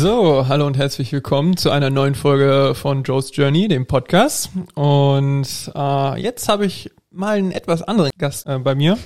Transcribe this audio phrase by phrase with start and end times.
[0.00, 4.50] So, hallo und herzlich willkommen zu einer neuen Folge von Joe's Journey, dem Podcast.
[4.74, 8.96] Und äh, jetzt habe ich mal einen etwas anderen Gast äh, bei mir.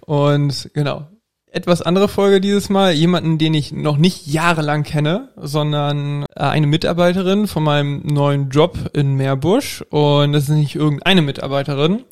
[0.00, 1.06] Und genau,
[1.50, 2.92] etwas andere Folge dieses Mal.
[2.92, 8.90] Jemanden, den ich noch nicht jahrelang kenne, sondern äh, eine Mitarbeiterin von meinem neuen Job
[8.94, 9.82] in Meerbusch.
[9.90, 12.04] Und das ist nicht irgendeine Mitarbeiterin,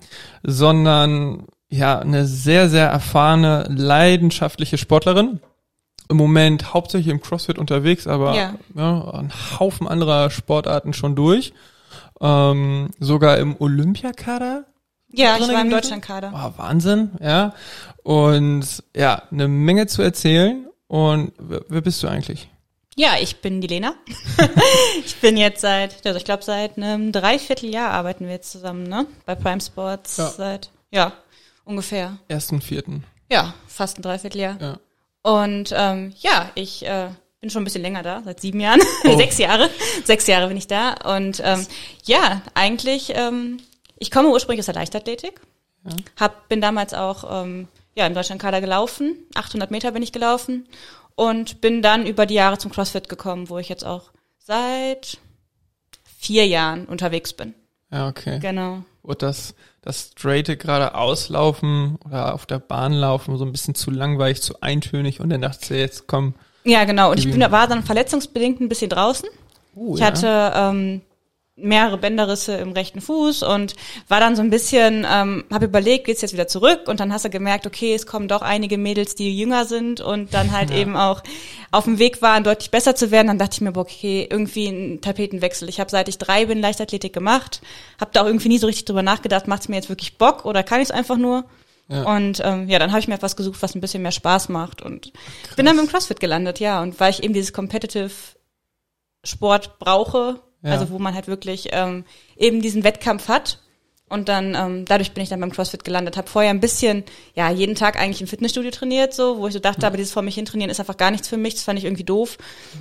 [0.43, 5.41] sondern ja, eine sehr, sehr erfahrene, leidenschaftliche Sportlerin
[6.09, 8.55] im Moment hauptsächlich im CrossFit unterwegs, aber Ja.
[8.75, 11.53] ja, ein Haufen anderer Sportarten schon durch.
[12.21, 14.65] Ähm, sogar im Olympiakader.
[15.17, 15.71] Ja, ich war im.
[15.71, 16.33] Deutschlandkader.
[16.35, 17.55] Oh, Wahnsinn, ja.
[18.03, 20.67] Und ja, eine Menge zu erzählen.
[20.89, 22.49] Und wer, wer bist du eigentlich?
[22.95, 23.95] Ja, ich bin die Lena.
[25.05, 29.07] ich bin jetzt seit, also ich glaube seit einem Dreivierteljahr arbeiten wir jetzt zusammen, ne?
[29.27, 30.29] Bei Prime Sports Ja.
[30.29, 31.13] seit, ja,
[31.65, 32.19] ungefähr.
[32.29, 33.05] Ersten, vierten.
[33.31, 34.57] Ja, fast ein Dreivierteljahr.
[34.61, 34.79] Ja.
[35.23, 37.09] Und ähm, ja, ich äh,
[37.41, 39.17] bin schon ein bisschen länger da, seit sieben Jahren, Oh.
[39.19, 39.69] sechs Jahre,
[40.05, 40.93] sechs Jahre bin ich da.
[41.17, 41.67] Und ähm,
[42.05, 43.59] ja, eigentlich, ähm,
[43.99, 45.41] ich komme ursprünglich aus der Leichtathletik,
[46.19, 50.67] hab, bin damals auch ähm, ja im Deutschlandkader gelaufen, 800 Meter bin ich gelaufen
[51.15, 55.19] und bin dann über die Jahre zum CrossFit gekommen, wo ich jetzt auch seit
[56.19, 57.55] vier Jahren unterwegs bin.
[57.93, 58.39] Ja, okay.
[58.41, 58.83] Genau.
[59.03, 63.91] Und das, das straighte gerade auslaufen oder auf der Bahn laufen, so ein bisschen zu
[63.91, 66.35] langweilig, zu eintönig und dann dachte ich, jetzt komm.
[66.65, 67.13] Ja, genau.
[67.13, 69.29] Und ich bin, war dann verletzungsbedingt ein bisschen draußen.
[69.77, 70.07] Uh, Ich ja.
[70.07, 71.03] hatte ähm,
[71.57, 73.75] mehrere Bänderrisse im rechten Fuß und
[74.09, 76.83] war dann so ein bisschen, ähm, habe überlegt, geht's jetzt wieder zurück?
[76.87, 80.35] Und dann hast du gemerkt, okay, es kommen doch einige Mädels, die jünger sind und
[80.35, 81.23] dann halt eben auch
[81.71, 83.29] auf dem Weg waren, deutlich besser zu werden.
[83.29, 85.69] Dann dachte ich mir, boah, okay, irgendwie ein Tapetenwechsel.
[85.71, 87.63] Ich habe seit ich drei bin Leichtathletik gemacht,
[87.99, 90.63] habe da auch irgendwie nie so richtig drüber nachgedacht, macht's mir jetzt wirklich Bock oder
[90.63, 91.45] kann ich es einfach nur?
[91.89, 92.03] Ja.
[92.17, 94.83] Und ähm, ja, dann habe ich mir etwas gesucht, was ein bisschen mehr Spaß macht
[94.83, 95.13] und
[95.55, 96.83] bin dann mit dem CrossFit gelandet, ja.
[96.83, 98.11] Und weil ich eben dieses Competitive
[99.25, 100.73] Sport brauche, Ja.
[100.73, 102.05] also wo man halt wirklich ähm,
[102.37, 103.61] eben diesen Wettkampf hat.
[104.09, 106.17] Und dann, ähm, dadurch bin ich dann beim CrossFit gelandet.
[106.17, 107.03] Habe vorher ein bisschen,
[107.35, 110.23] ja, jeden Tag eigentlich im Fitnessstudio trainiert, so, wo ich so dachte, aber dieses vor
[110.23, 111.55] mich hin trainieren ist einfach gar nichts für mich.
[111.55, 112.39] Das fand ich irgendwie doof.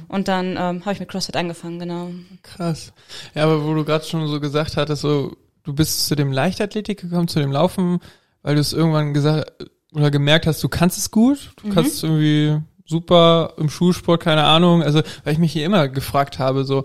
[0.07, 2.12] Und dann ähm, habe ich mit CrossFit angefangen, genau.
[2.44, 2.94] Krass.
[3.34, 7.01] Ja, aber wo du gerade schon so gesagt hattest, so du bist zu dem Leichtathletik
[7.01, 8.00] gekommen, zu dem Laufen,
[8.44, 9.51] weil du es irgendwann gesagt
[9.94, 14.84] oder gemerkt hast, du kannst es gut, du kannst irgendwie super im Schulsport, keine Ahnung.
[14.84, 16.84] Also, weil ich mich hier immer gefragt habe, so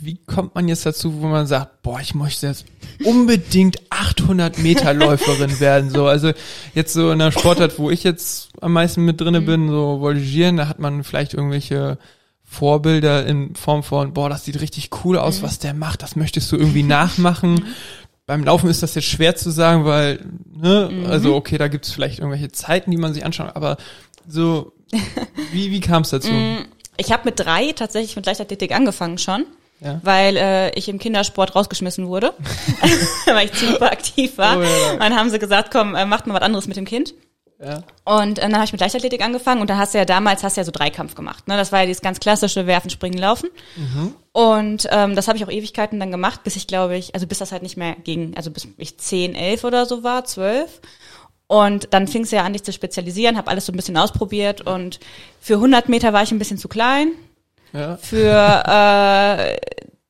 [0.00, 2.64] wie kommt man jetzt dazu, wo man sagt, boah, ich möchte jetzt
[3.04, 6.06] unbedingt 800 Meter Läuferin werden, so.
[6.06, 6.32] Also,
[6.74, 10.56] jetzt so in der Sportart, wo ich jetzt am meisten mit drinne bin, so Voltigieren,
[10.56, 11.98] da hat man vielleicht irgendwelche
[12.42, 16.50] Vorbilder in Form von, boah, das sieht richtig cool aus, was der macht, das möchtest
[16.52, 17.64] du irgendwie nachmachen.
[18.26, 20.24] Beim Laufen ist das jetzt schwer zu sagen, weil,
[20.54, 23.76] ne, also okay, da gibt es vielleicht irgendwelche Zeiten, die man sich anschaut, aber
[24.26, 24.72] so,
[25.52, 26.30] wie, wie kam es dazu?
[26.96, 29.44] Ich habe mit drei tatsächlich mit Leichtathletik angefangen schon,
[29.84, 30.00] Ja.
[30.02, 32.32] weil äh, ich im Kindersport rausgeschmissen wurde,
[33.26, 34.58] weil ich super aktiv war.
[34.58, 34.92] Oh ja.
[34.94, 37.14] Und dann haben sie gesagt, komm, äh, macht mal was anderes mit dem Kind.
[37.62, 37.82] Ja.
[38.04, 40.56] Und äh, dann habe ich mit Leichtathletik angefangen und da hast du ja damals hast
[40.56, 41.46] du ja so Dreikampf gemacht.
[41.48, 41.56] Ne?
[41.56, 43.48] Das war ja dieses ganz klassische Werfen, Springen, Laufen.
[44.32, 47.38] Und ähm, das habe ich auch Ewigkeiten dann gemacht, bis ich glaube ich, also bis
[47.38, 50.80] das halt nicht mehr ging, also bis ich 10, 11 oder so war, 12.
[51.46, 54.62] Und dann fing es ja an, dich zu spezialisieren, habe alles so ein bisschen ausprobiert
[54.62, 54.98] und
[55.40, 57.12] für 100 Meter war ich ein bisschen zu klein.
[57.74, 57.96] Ja.
[57.98, 59.56] Für äh,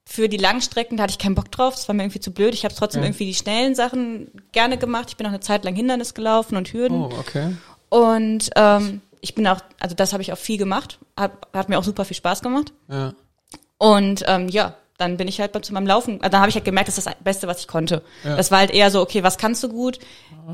[0.07, 2.55] für die Langstrecken, da hatte ich keinen Bock drauf, das war mir irgendwie zu blöd.
[2.55, 3.09] Ich habe trotzdem Ja.
[3.09, 5.07] irgendwie die schnellen Sachen gerne gemacht.
[5.09, 7.01] Ich bin auch eine Zeit lang Hindernis gelaufen und Hürden.
[7.03, 7.57] Oh, okay.
[7.89, 11.79] Und ähm, ich bin auch, also das habe ich auch viel gemacht, hat, hat mir
[11.79, 12.73] auch super viel Spaß gemacht.
[12.89, 13.15] Ja.
[13.79, 16.65] Und ähm, ja, dann bin ich halt zu meinem Laufen, also dann habe ich halt
[16.65, 18.03] gemerkt, das ist das Beste, was ich konnte.
[18.23, 18.37] Ja.
[18.37, 19.99] Das war halt eher so, okay, was kannst du gut?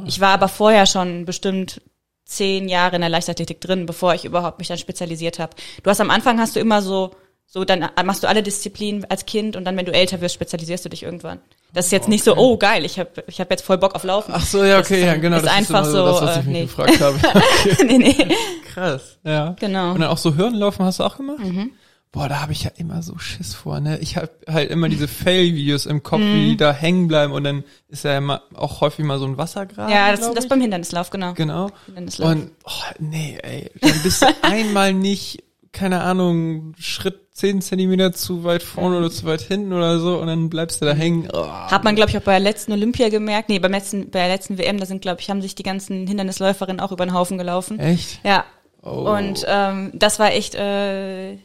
[0.06, 1.82] Ich war aber vorher schon bestimmt
[2.30, 5.56] zehn Jahre in der Leichtathletik drin, bevor ich überhaupt mich dann spezialisiert habe.
[5.82, 7.10] Du hast am Anfang hast du immer so,
[7.46, 10.84] so dann machst du alle Disziplinen als Kind und dann, wenn du älter wirst, spezialisierst
[10.84, 11.40] du dich irgendwann.
[11.72, 14.04] Das ist jetzt nicht so, oh geil, ich habe ich hab jetzt voll Bock auf
[14.04, 14.32] Laufen.
[14.34, 15.36] Ach so, ja, Das okay, ist ja, genau.
[15.36, 16.62] Ist das einfach ist so, immer so, das, was äh, ich mich nee.
[16.62, 17.18] gefragt habe.
[17.70, 17.84] Okay.
[17.84, 18.36] nee, nee.
[18.72, 19.56] Krass, ja.
[19.58, 19.92] Genau.
[19.92, 21.40] Und dann auch so Hürdenlaufen hast du auch gemacht?
[21.40, 21.72] Mhm.
[22.12, 23.98] Boah, da habe ich ja immer so Schiss vor, ne?
[24.00, 26.34] Ich habe halt immer diese Fail-Videos im Kopf, Mhm.
[26.34, 29.38] wie die da hängen bleiben und dann ist ja immer auch häufig mal so ein
[29.38, 29.92] Wassergraben.
[29.92, 31.34] Ja, das, das beim Hindernislauf, genau.
[31.34, 31.70] Genau.
[31.86, 32.30] Hindernislauf.
[32.32, 38.44] Und oh, nee, ey, dann bist du einmal nicht keine Ahnung, Schritt zehn Zentimeter zu
[38.44, 41.28] weit vorne oder zu weit hinten oder so und dann bleibst du da hängen.
[41.32, 41.46] Oh.
[41.46, 43.48] Hat man, glaube ich, auch bei der letzten Olympia gemerkt.
[43.48, 46.06] Nee, beim letzten, bei der letzten WM, da sind, glaube ich, haben sich die ganzen
[46.06, 47.78] Hindernisläuferinnen auch über den Haufen gelaufen.
[47.78, 48.18] Echt?
[48.24, 48.44] Ja.
[48.82, 49.14] Oh.
[49.16, 51.36] Und ähm, das war echt äh,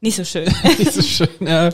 [0.00, 0.44] nicht so schön.
[0.78, 1.70] Nicht so schön, ja.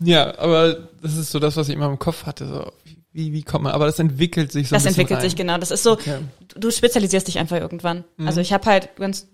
[0.00, 2.46] Ja, aber das ist so das, was ich immer im Kopf hatte.
[2.46, 2.72] So,
[3.12, 3.72] wie, wie kommt man?
[3.72, 5.28] Aber das entwickelt sich so das ein bisschen entwickelt rein.
[5.28, 5.58] sich genau.
[5.58, 6.18] Das ist so, Okay.
[6.56, 8.04] du spezialisierst dich einfach irgendwann.
[8.24, 9.26] Also ich habe halt ganz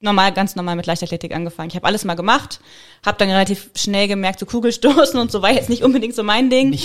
[0.00, 1.68] normal, ganz normal mit Leichtathletik angefangen.
[1.68, 2.58] Ich habe alles mal gemacht,
[3.06, 6.50] habe dann relativ schnell gemerkt, so Kugelstoßen und so war jetzt nicht unbedingt so mein
[6.50, 6.76] Ding.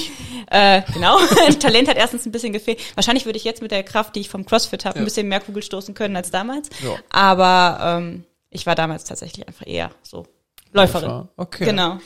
[0.52, 1.18] Äh, genau.
[1.60, 2.80] Talent hat erstens ein bisschen gefehlt.
[2.94, 5.02] Wahrscheinlich würde ich jetzt mit der Kraft, die ich vom CrossFit habe, Ja.
[5.02, 6.70] ein bisschen mehr Kugelstoßen können als damals.
[6.84, 6.96] Ja.
[7.10, 10.28] Aber ähm, ich war damals tatsächlich einfach eher so
[10.72, 11.28] Läuferin.
[11.38, 11.66] Okay.
[11.66, 11.98] Genau.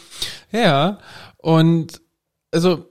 [0.51, 0.99] Ja,
[1.37, 2.01] und
[2.51, 2.85] also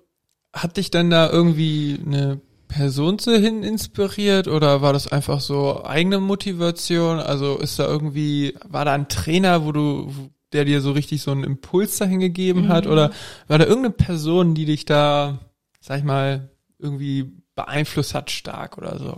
[0.52, 5.84] hat dich dann da irgendwie eine Person zu hin inspiriert oder war das einfach so
[5.84, 7.18] eigene Motivation?
[7.18, 10.12] Also ist da irgendwie, war da ein Trainer, wo du,
[10.52, 12.92] der dir so richtig so einen Impuls dahin gegeben hat Mhm.
[12.92, 13.10] oder
[13.48, 15.38] war da irgendeine Person, die dich da,
[15.80, 19.16] sag ich mal, irgendwie beeinflusst hat stark oder so?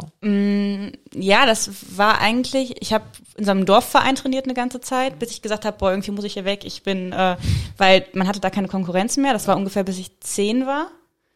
[1.15, 3.05] Ja, das war eigentlich, ich habe
[3.37, 6.25] in so einem Dorfverein trainiert eine ganze Zeit, bis ich gesagt habe, boah, irgendwie muss
[6.25, 6.65] ich hier weg.
[6.65, 7.37] Ich bin, äh,
[7.77, 9.33] weil man hatte da keine Konkurrenz mehr.
[9.33, 10.89] Das war ungefähr bis ich zehn war.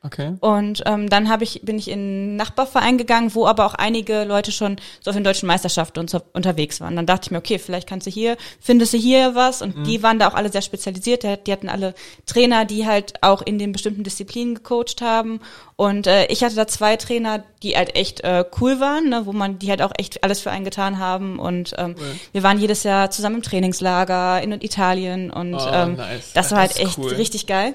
[0.06, 0.34] Okay.
[0.40, 4.24] Und ähm, dann hab ich, bin ich in einen Nachbarverein gegangen, wo aber auch einige
[4.24, 6.96] Leute schon so auf den deutschen Meisterschaften und so unterwegs waren.
[6.96, 9.62] Dann dachte ich mir, okay, vielleicht kannst du hier, findest du hier was.
[9.62, 11.24] Und die waren da auch alle sehr spezialisiert.
[11.46, 11.94] Die, hatten alle
[12.26, 15.40] Trainer, die halt auch in den bestimmten Disziplinen gecoacht haben.
[15.76, 19.32] Und äh, ich hatte da zwei Trainer, die halt echt äh, cool waren, ne, wo
[19.32, 21.38] man die halt auch echt alles für einen getan haben.
[21.38, 21.94] Und ähm,
[22.32, 26.32] wir waren jedes Jahr zusammen im Trainingslager in Italien und Oh, ähm, nice.
[26.34, 27.12] das war halt Das echt cool.
[27.14, 27.74] richtig geil.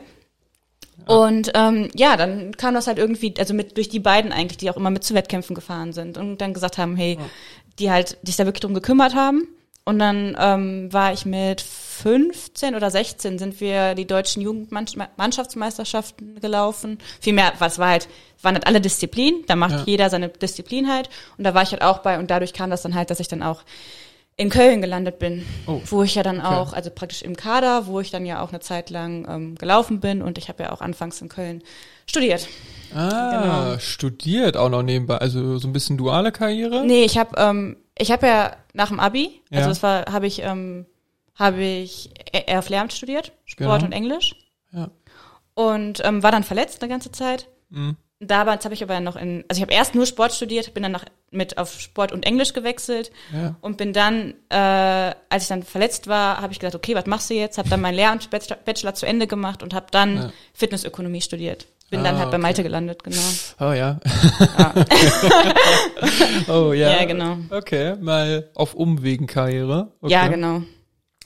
[1.19, 4.69] Und ähm, ja, dann kam das halt irgendwie, also mit durch die beiden eigentlich, die
[4.69, 7.17] auch immer mit zu Wettkämpfen gefahren sind und dann gesagt haben, hey,
[7.79, 9.47] die halt sich da wirklich drum gekümmert haben.
[9.83, 16.99] Und dann ähm, war ich mit 15 oder 16 sind wir die deutschen Jugendmannschaftsmeisterschaften gelaufen.
[17.19, 18.07] Vielmehr, was war halt,
[18.41, 19.83] waren halt alle Disziplinen, da macht Ja.
[19.85, 21.09] jeder seine Disziplin halt.
[21.37, 23.27] Und da war ich halt auch bei und dadurch kam das dann halt, dass ich
[23.27, 23.63] dann auch
[24.41, 26.47] in Köln gelandet bin, Oh, wo ich ja dann okay.
[26.47, 29.99] auch, also praktisch im Kader, wo ich dann ja auch eine Zeit lang ähm, gelaufen
[29.99, 31.61] bin und ich habe ja auch anfangs in Köln
[32.07, 32.47] studiert.
[32.93, 33.29] Ah,
[33.71, 33.79] Genau.
[33.79, 36.83] studiert auch noch nebenbei, also so ein bisschen duale Karriere?
[36.85, 39.67] Nee, ich habe ähm, ich habe ja nach dem Abi, also Ja.
[39.67, 40.85] das war habe ich ähm,
[41.35, 43.85] habe ich eher auf Lehramt studiert, Sport Genau.
[43.85, 44.35] und Englisch
[44.71, 44.89] Ja.
[45.53, 47.47] und ähm, war dann verletzt eine ganze Zeit.
[47.69, 47.95] Mhm.
[48.23, 50.91] Damals habe ich aber noch in, also ich habe erst nur Sport studiert, bin dann
[50.91, 53.55] nach, mit auf Sport und Englisch gewechselt Ja.
[53.61, 54.55] und bin dann, äh,
[55.29, 57.57] als ich dann verletzt war, habe ich gedacht, okay, was machst du jetzt?
[57.57, 60.31] Habe dann meinen Lehramt Bachelor, Bachelor zu Ende gemacht und habe dann Ja.
[60.53, 61.65] Fitnessökonomie studiert.
[61.89, 62.41] Bin dann Ah, halt bei okay.
[62.43, 63.17] Malte gelandet, genau.
[63.59, 63.99] Oh ja.
[66.47, 66.99] oh ja.
[66.99, 67.37] Ja, genau.
[67.49, 69.91] Okay, mal auf Umwegen Karriere.
[70.01, 70.13] Okay.
[70.13, 70.61] Ja, genau.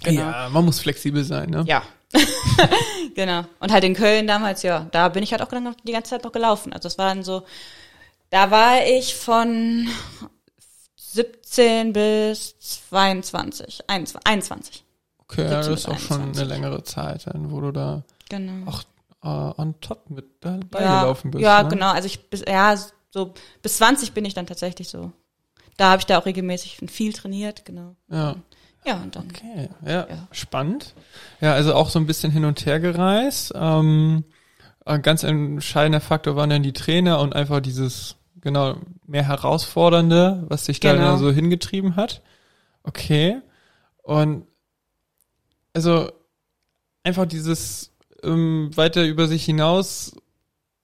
[0.04, 0.22] Genau.
[0.22, 1.64] Ja, man muss flexibel sein, ne?
[1.68, 1.84] Ja.
[3.16, 3.46] genau.
[3.60, 5.50] Und halt in Köln damals, ja, da bin ich halt auch
[5.84, 6.74] die ganze Zeit noch gelaufen.
[6.74, 7.44] Also es waren so,
[8.30, 9.88] da war ich von
[10.96, 14.28] 17 bis 22, 21.
[14.28, 14.84] 21.
[15.28, 16.48] Okay, ja, das 17 ist auch schon eine 21.
[16.48, 18.70] längere Zeit, dann, wo du da Genau.
[18.70, 18.84] auch
[19.24, 21.44] äh, on top mit dabei ja, gelaufen bist.
[21.44, 21.70] Ja, ne?
[21.70, 21.92] genau.
[21.92, 22.76] Also ich bis ja
[23.12, 25.12] so bis 20 bin ich dann tatsächlich so.
[25.78, 27.96] Da habe ich da auch regelmäßig viel trainiert, genau.
[28.10, 28.36] Ja.
[28.86, 30.28] Ja, und dann Okay, ja, Ja.
[30.32, 30.94] spannend.
[31.42, 33.52] Ja, also auch so ein bisschen hin und her gereist.
[33.56, 34.24] Ähm,
[34.86, 38.78] ein ganz entscheidender Faktor waren dann die Trainer und einfach dieses, genau,
[39.08, 41.18] mehr herausfordernde, was dich da Genau.
[41.18, 42.22] so hingetrieben hat.
[42.84, 43.42] Okay.
[44.04, 44.46] Und
[45.74, 46.12] also
[47.04, 47.92] einfach dieses
[48.24, 50.16] ähm, weiter über sich hinaus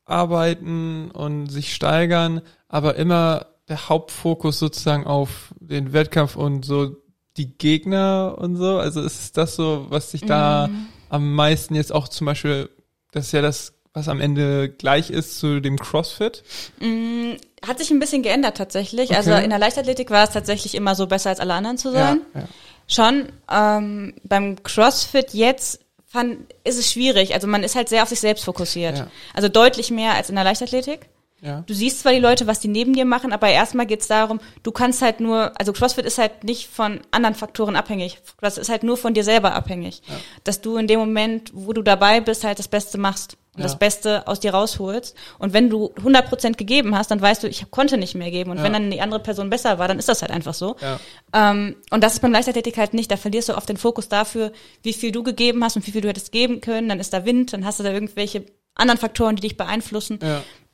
[0.05, 6.97] arbeiten und sich steigern, aber immer der Hauptfokus sozusagen auf den Wettkampf und so
[7.37, 8.77] die Gegner und so.
[8.77, 10.87] Also ist das so, was dich da Mhm.
[11.09, 12.69] am meisten jetzt auch zum Beispiel,
[13.11, 16.43] das ist ja das, was am Ende gleich ist zu dem CrossFit.
[16.79, 17.31] Mm,
[17.67, 19.09] Hat sich ein bisschen geändert tatsächlich.
[19.09, 19.17] Okay.
[19.17, 22.21] Also in der Leichtathletik war es tatsächlich immer so besser als alle anderen zu sein.
[22.33, 22.47] Ja, ja.
[22.87, 23.29] Schon.
[23.51, 27.33] Ähm, beim CrossFit jetzt fand, ist es schwierig.
[27.33, 28.97] Also man ist halt sehr auf sich selbst fokussiert.
[28.97, 29.07] Ja.
[29.33, 31.01] Also deutlich mehr als in der Leichtathletik.
[31.41, 31.63] Ja.
[31.65, 34.71] Du siehst zwar die Leute, was die neben dir machen, aber erstmal geht's darum, du
[34.71, 38.19] kannst halt nur, also CrossFit ist halt nicht von anderen Faktoren abhängig.
[38.41, 40.01] Das ist halt nur von dir selber abhängig.
[40.43, 43.63] Dass du in dem Moment, wo du dabei bist, halt das Beste machst und Ja.
[43.63, 45.15] das Beste aus dir rausholst.
[45.39, 48.51] Und wenn du 100% gegeben hast, dann weißt du, ich konnte nicht mehr geben.
[48.51, 48.63] Und Ja.
[48.63, 50.75] wenn dann die andere Person besser war, dann ist das halt einfach so.
[50.79, 50.99] Ja.
[51.33, 53.11] Ähm, und das ist beim Leichtathletik halt nicht.
[53.11, 54.51] Da verlierst du oft den Fokus dafür,
[54.83, 56.87] wie viel du gegeben hast und wie viel du hättest geben können.
[56.87, 58.45] Dann ist da Wind, dann hast du da irgendwelche
[58.75, 60.19] anderen Faktoren, die dich beeinflussen.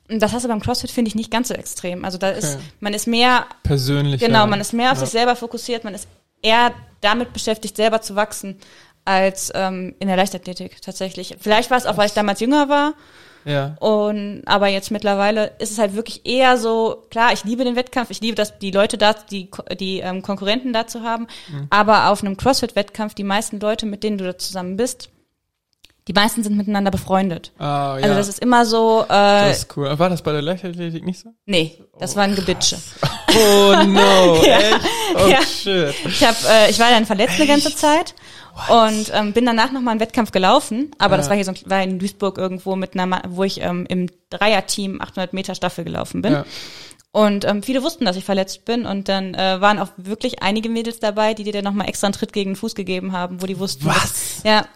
[0.08, 2.04] Das hast du beim CrossFit, finde ich, nicht ganz so extrem.
[2.04, 2.64] Also da ist, Okay.
[2.80, 4.20] man ist mehr, Persönlich.
[4.20, 5.04] genau, man ist mehr auf ja.
[5.04, 6.08] sich selber fokussiert, man ist
[6.42, 8.58] eher damit beschäftigt, selber zu wachsen,
[9.04, 11.36] als ähm, in der Leichtathletik tatsächlich.
[11.40, 12.94] Vielleicht war es auch, weil ich damals jünger war.
[13.44, 13.76] Ja.
[13.80, 18.10] Und aber jetzt mittlerweile ist es halt wirklich eher so, klar, ich liebe den Wettkampf,
[18.10, 19.48] ich liebe das, die Leute da, die,
[19.78, 21.66] die ähm, Konkurrenten da zu haben, Mhm.
[21.70, 25.08] aber auf einem CrossFit-Wettkampf, die meisten Leute, mit denen du da zusammen bist,
[26.08, 27.52] die meisten sind miteinander befreundet.
[27.58, 28.04] Ah, ja.
[28.04, 29.96] Also das ist immer so, äh, das ist cool.
[29.98, 31.28] War das bei der Leichtathletik nicht so?
[31.46, 32.76] nee, das waren Gebitsche.
[33.28, 34.58] Oh no, Ja.
[34.58, 34.80] echt?
[35.16, 35.42] Oh Ja.
[35.42, 35.94] shit.
[36.06, 38.14] Ich hab, äh, ich war dann verletzt eine ganze Zeit
[38.68, 41.30] und ähm, bin danach nochmal einen Wettkampf gelaufen, aber das Ja.
[41.30, 44.08] war hier so ein- war in Duisburg irgendwo mit einer, Ma- wo ich ähm, im
[44.30, 46.32] Dreierteam 800 Meter Staffel gelaufen bin.
[46.32, 46.44] Ja.
[47.12, 50.68] Und ähm, viele wussten, dass ich verletzt bin und dann äh, waren auch wirklich einige
[50.68, 53.46] Mädels dabei, die dir dann nochmal extra einen Tritt gegen den Fuß gegeben haben, wo
[53.46, 53.86] die wussten.
[53.86, 54.42] Was?
[54.44, 54.66] Ja.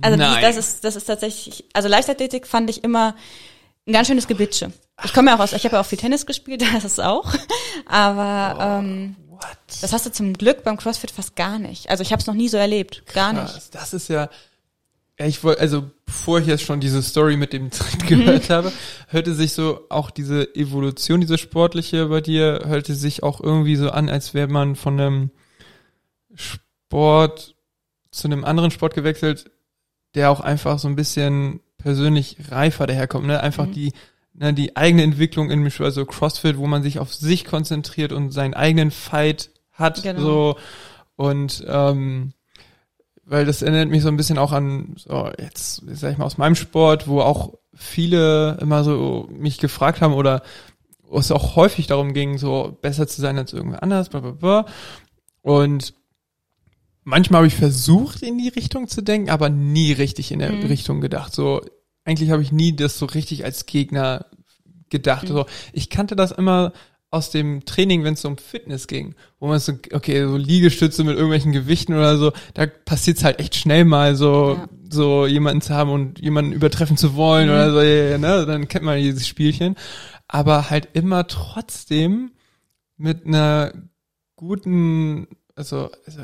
[0.00, 0.42] Also Nein.
[0.42, 3.16] das ist das ist tatsächlich, also Leichtathletik fand ich immer
[3.86, 4.72] ein ganz schönes Gebitsche.
[5.04, 7.32] Ich komme ja auch aus, ich habe ja auch viel Tennis gespielt, das ist auch.
[7.86, 9.58] Aber ähm, What?
[9.80, 11.90] das hast du zum Glück beim CrossFit fast gar nicht.
[11.90, 13.52] Also ich habe es noch nie so erlebt, gar nicht.
[13.52, 14.28] Krass, das ist ja.
[15.20, 18.72] Ja, ich wollte, also bevor ich jetzt schon diese Story mit dem Tritt gehört habe,
[19.08, 23.90] hörte sich so auch diese Evolution, diese sportliche bei dir, hörte sich auch irgendwie so
[23.90, 25.30] an, als wäre man von einem
[26.34, 27.56] Sport
[28.12, 29.50] zu einem anderen Sport gewechselt,
[30.14, 33.40] der auch einfach so ein bisschen persönlich reifer daherkommt, ne?
[33.40, 33.72] Einfach Mhm.
[33.72, 33.92] die,
[34.34, 38.54] ne, die eigene Entwicklung in also CrossFit, wo man sich auf sich konzentriert und seinen
[38.54, 40.20] eigenen Fight hat, Genau.
[40.20, 40.56] so
[41.16, 42.32] und ähm,
[43.24, 46.38] weil das erinnert mich so ein bisschen auch an, so jetzt sag ich mal aus
[46.38, 50.42] meinem Sport, wo auch viele immer so mich gefragt haben oder
[51.02, 54.30] wo es auch häufig darum ging, so besser zu sein als irgendwer anders, bla bla
[54.32, 54.66] bla.
[55.42, 55.94] Und
[57.08, 60.66] manchmal habe ich versucht, in die Richtung zu denken, aber nie richtig in der Mhm.
[60.66, 61.34] Richtung gedacht.
[61.34, 61.62] So,
[62.04, 64.26] eigentlich habe ich nie das so richtig als Gegner
[64.90, 65.24] gedacht.
[65.24, 65.32] Mhm.
[65.32, 66.72] So, ich kannte das immer
[67.10, 71.14] aus dem Training, wenn es um Fitness ging, wo man so, okay, so Liegestütze mit
[71.14, 74.68] irgendwelchen Gewichten oder so, da passiert's halt echt schnell mal so, Ja.
[74.90, 77.54] so jemanden zu haben und jemanden übertreffen zu wollen Mhm.
[77.54, 79.76] oder so, ja, ja, ne, dann kennt man dieses Spielchen.
[80.28, 82.32] Aber halt immer trotzdem
[82.98, 83.72] mit einer
[84.36, 86.20] guten, also, also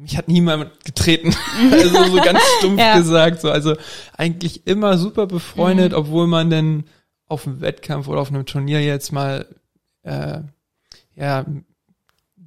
[0.00, 1.34] mich hat niemand getreten.
[1.72, 2.96] also so ganz stumpf Ja.
[2.96, 3.40] gesagt.
[3.40, 3.76] So, also
[4.16, 5.98] eigentlich immer super befreundet, Mhm.
[5.98, 6.84] obwohl man dann
[7.26, 9.46] auf einem Wettkampf oder auf einem Turnier jetzt mal
[10.02, 10.40] äh,
[11.14, 11.44] ja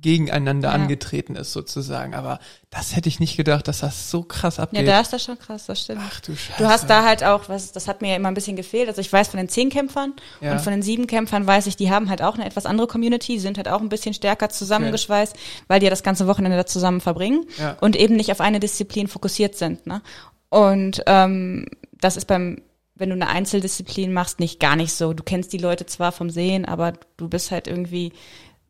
[0.04, 0.76] gegeneinander Ja.
[0.76, 2.14] angetreten ist sozusagen.
[2.14, 2.38] Aber
[2.70, 4.88] das hätte ich nicht gedacht, dass das so krass Ja, abgeht.
[4.88, 6.02] da ist das schon krass, das stimmt.
[6.08, 6.62] Ach du Scheiße.
[6.62, 8.88] Du hast da halt auch, was, das hat mir ja immer ein bisschen gefehlt.
[8.88, 10.52] Also ich weiß von den zehn Kämpfern Ja.
[10.52, 13.40] und von den sieben Kämpfern weiß ich, die haben halt auch eine etwas andere Community,
[13.40, 15.36] sind halt auch ein bisschen stärker zusammengeschweißt,
[15.68, 17.78] weil die ja das ganze Wochenende da zusammen verbringen Ja.
[17.82, 19.88] und eben nicht auf eine Disziplin fokussiert sind.
[19.88, 20.02] Ne?
[20.50, 21.66] Und ähm,
[22.00, 22.62] das ist beim,
[22.96, 25.14] wenn du eine Einzeldisziplin machst, nicht gar nicht so.
[25.14, 28.14] Du kennst die Leute zwar vom Sehen, aber du bist halt irgendwie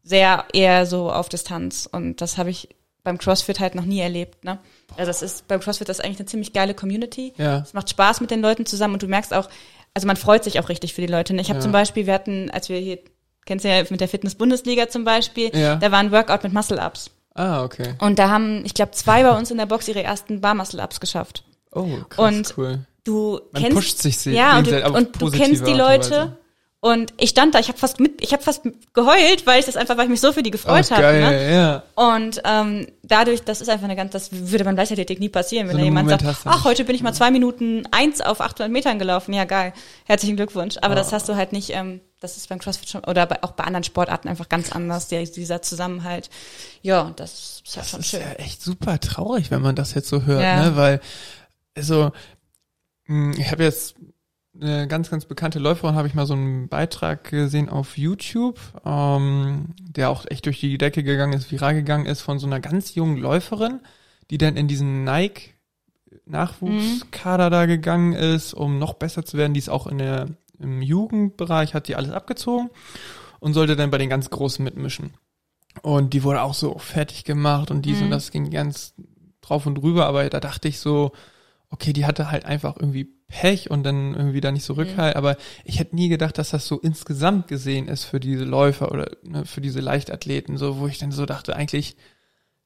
[0.04, 1.88] sehr eher so auf Distanz.
[1.92, 2.70] Und das habe ich
[3.04, 4.44] beim CrossFit halt noch nie erlebt.
[4.46, 4.60] Ne?
[4.98, 7.34] Also das ist beim CrossFit das ist eigentlich eine ziemlich geile Community.
[7.38, 7.60] Ja.
[7.60, 9.50] Es macht Spaß mit den Leuten zusammen und du merkst auch,
[9.94, 11.34] also man freut sich auch richtig für die Leute.
[11.34, 11.42] ne?
[11.42, 11.64] Ich habe Ja.
[11.64, 13.00] zum Beispiel, wir hatten, als wir hier,
[13.46, 15.76] kennst du ja mit der Fitness-Bundesliga zum Beispiel, Ja.
[15.76, 17.12] da war ein Workout mit Muscle-Ups.
[17.36, 17.96] Ah, okay.
[18.00, 21.44] Und da haben, ich glaube, zwei bei uns in der Box ihre ersten Bar-Muscle-Ups geschafft.
[21.72, 22.86] Oh, krass, Und cool.
[23.04, 26.38] Du Man kennst, pusht sich ja, und du, und du kennst die Leute.
[26.86, 28.64] Und ich stand da, ich habe fast mit, ich habe fast
[28.94, 31.02] geheult, weil ich das einfach, weil ich mich so für die gefreut habe.
[31.02, 31.54] Ne?
[31.54, 31.84] ja.
[31.96, 35.76] Und ähm, dadurch, das ist einfach eine ganz, das würde beim Leichtathletik nie passieren, wenn
[35.76, 38.70] So da jemand Moment sagt, ach, heute bin ich mal zwei Minuten eins auf 800
[38.70, 39.32] Metern gelaufen.
[39.34, 39.72] Ja, geil,
[40.04, 40.76] herzlichen Glückwunsch.
[40.82, 41.12] Aber das Oh.
[41.14, 43.86] hast du halt nicht, ähm, das ist beim CrossFit schon, oder bei, auch bei anderen
[43.86, 46.30] Sportarten einfach ganz anders, der, dieser Zusammenhalt.
[46.82, 48.20] Ja, das ist ja Das schon ist schön.
[48.20, 50.66] ja echt super traurig, wenn man das jetzt so hört, Ja.
[50.70, 50.76] ne?
[50.76, 51.00] Weil,
[51.78, 52.12] also,
[53.08, 53.96] mh, ich habe jetzt
[54.60, 59.74] eine ganz, ganz bekannte Läuferin, habe ich mal so einen Beitrag gesehen auf YouTube, ähm,
[59.82, 62.94] der auch echt durch die Decke gegangen ist, viral gegangen ist, von so einer ganz
[62.96, 63.80] jungen Läuferin,
[64.30, 65.54] die dann in diesen Nike
[66.26, 69.54] Nachwuchskader da gegangen ist, um noch besser zu werden.
[69.54, 70.28] Die ist auch in der,
[70.60, 72.70] im Jugendbereich, hat die alles abgezogen
[73.40, 75.14] und sollte dann bei den ganz Großen mitmischen.
[75.82, 78.06] Und die wurde auch so fertig gemacht und dies Mhm.
[78.06, 78.94] und das ging ganz
[79.42, 81.12] drauf und drüber, aber da dachte ich so,
[81.74, 85.38] okay, die hatte halt einfach irgendwie Pech und dann irgendwie da nicht so Rückhalt, aber
[85.66, 89.46] ich hätte nie gedacht, dass das so insgesamt gesehen ist für diese Läufer oder ne,
[89.46, 91.96] für diese Leichtathleten, so, wo ich dann so dachte, eigentlich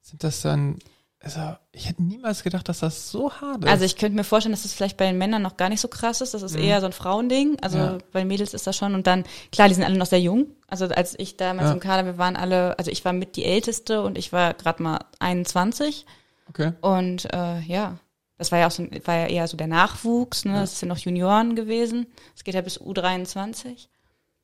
[0.01, 0.77] sind das dann,
[1.21, 1.39] also
[1.71, 3.69] ich hätte niemals gedacht, dass das so hart ist.
[3.71, 5.87] Also ich könnte mir vorstellen, dass das vielleicht bei den Männern noch gar nicht so
[5.87, 6.33] krass ist.
[6.33, 6.63] Das ist Mhm.
[6.63, 7.57] eher so ein Frauending.
[7.61, 7.97] Also Ja.
[8.11, 8.93] bei Mädels ist das schon.
[8.93, 10.47] Und dann, klar, die sind alle noch sehr jung.
[10.67, 11.73] Also als ich damals Ja.
[11.73, 14.83] im Kader, wir waren alle, also ich war mit die Älteste und ich war gerade
[14.83, 16.05] mal 21.
[16.49, 16.73] okay.
[16.81, 17.97] Und äh, ja,
[18.37, 20.45] das war ja auch so, war ja eher so der Nachwuchs.
[20.45, 20.53] Ne?
[20.53, 20.61] Ja.
[20.61, 22.07] Das ja noch Junioren gewesen.
[22.35, 23.87] Es geht ja bis U23.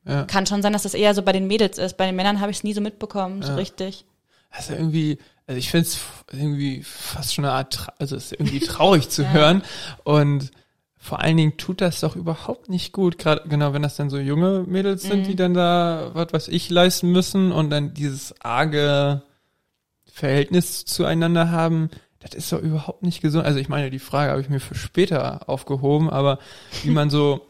[0.06, 0.24] Ja.
[0.24, 1.96] Kann schon sein, dass das eher so bei den Mädels ist.
[1.96, 3.54] Bei den Männern habe ich es nie so mitbekommen, so Ja.
[3.56, 4.04] richtig.
[4.50, 5.98] also irgendwie, also ich finde es
[6.32, 9.62] irgendwie fast schon eine Art, also es ist irgendwie traurig zu hören
[10.04, 10.50] und
[10.96, 14.18] vor allen Dingen tut das doch überhaupt nicht gut, gerade genau, wenn das dann so
[14.18, 15.24] junge Mädels sind, mhm.
[15.24, 19.22] die dann da, was weiß ich, leisten müssen und dann dieses arge
[20.10, 21.90] Verhältnis zueinander haben,
[22.24, 23.44] das ist doch überhaupt nicht gesund.
[23.44, 26.38] Also ich meine, die Frage habe ich mir für später aufgehoben, aber
[26.82, 27.46] wie man so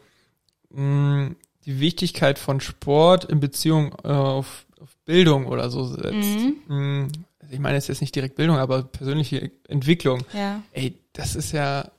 [0.69, 6.39] mh, mm, die Wichtigkeit von Sport in Beziehung äh, auf, auf Bildung oder so setzt.
[6.39, 6.55] Mhm.
[6.67, 7.11] Mh, mm,
[7.51, 10.23] ich meine, es ist jetzt nicht direkt Bildung, aber persönliche Entwicklung.
[10.33, 10.61] Ja.
[10.71, 11.91] Ey, das ist ja,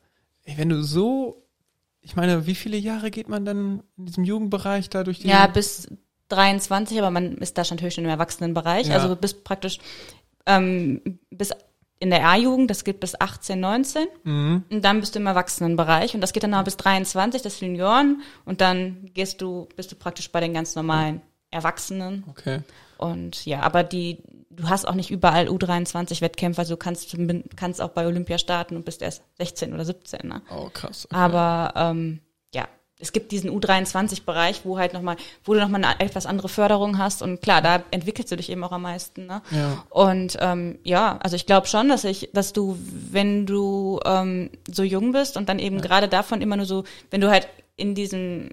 [0.45, 1.42] ey, wenn du so
[2.06, 5.28] ich meine, wie viele Jahre geht man dann in diesem Jugendbereich da durch die?
[5.28, 5.88] Ja, bis
[6.28, 8.87] 23, aber man ist da schon natürlich schon im Erwachsenenbereich.
[8.87, 8.95] Ja.
[8.95, 9.80] Also bis praktisch
[10.47, 11.50] ähm, bis
[11.98, 14.06] in der A-Jugend, das geht bis 18, 19.
[14.24, 14.64] Mhm.
[14.70, 18.22] Und dann bist du im Erwachsenenbereich und das geht dann noch bis 23, das Junioren.
[18.44, 22.24] Und dann gehst du, bist du praktisch bei den ganz normalen Erwachsenen.
[22.28, 22.60] Okay.
[22.98, 24.18] Und ja, aber die,
[24.50, 27.16] du hast auch nicht überall U23-Wettkämpfe, also du kannst,
[27.56, 30.28] kannst auch bei Olympia starten und bist erst 16 oder 17.
[30.28, 30.42] Ne?
[30.50, 31.06] Oh, krass.
[31.06, 31.16] Okay.
[31.16, 32.20] Aber ähm,
[32.98, 37.20] es gibt diesen U23-Bereich, wo halt nochmal, wo du nochmal eine etwas andere Förderung hast
[37.20, 39.26] und klar, da entwickelst du dich eben auch am meisten.
[39.26, 39.42] Ne?
[39.50, 39.84] Ja.
[39.90, 42.78] Und ähm, ja, also ich glaube schon, dass ich, dass du,
[43.10, 45.82] wenn du ähm, so jung bist und dann eben ja.
[45.82, 48.50] gerade davon immer nur so, wenn du halt in diesem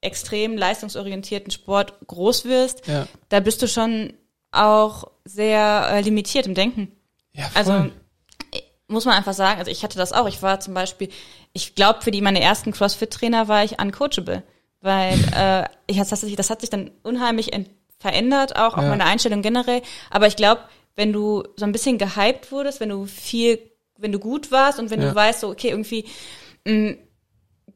[0.00, 3.08] extrem leistungsorientierten Sport groß wirst, ja.
[3.28, 4.12] da bist du schon
[4.52, 6.92] auch sehr äh, limitiert im Denken.
[7.32, 7.72] Ja, voll.
[7.72, 7.90] Also
[8.86, 10.28] muss man einfach sagen, also ich hatte das auch.
[10.28, 11.08] Ich war zum Beispiel,
[11.54, 14.42] ich glaube, für die meine ersten CrossFit-Trainer war ich uncoachable,
[14.82, 17.52] weil äh, ich, das, hat sich, das hat sich dann unheimlich
[17.98, 18.90] verändert, auch, auch ja.
[18.90, 19.80] meine Einstellung generell.
[20.10, 20.60] Aber ich glaube,
[20.96, 23.58] wenn du so ein bisschen gehypt wurdest, wenn du viel,
[23.96, 25.08] wenn du gut warst und wenn ja.
[25.08, 26.04] du weißt, so, okay, irgendwie,
[26.64, 26.98] mh, mm,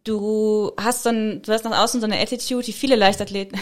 [0.04, 3.58] du hast so ein, du hast nach außen so eine Attitude, die viele Leichtathleten,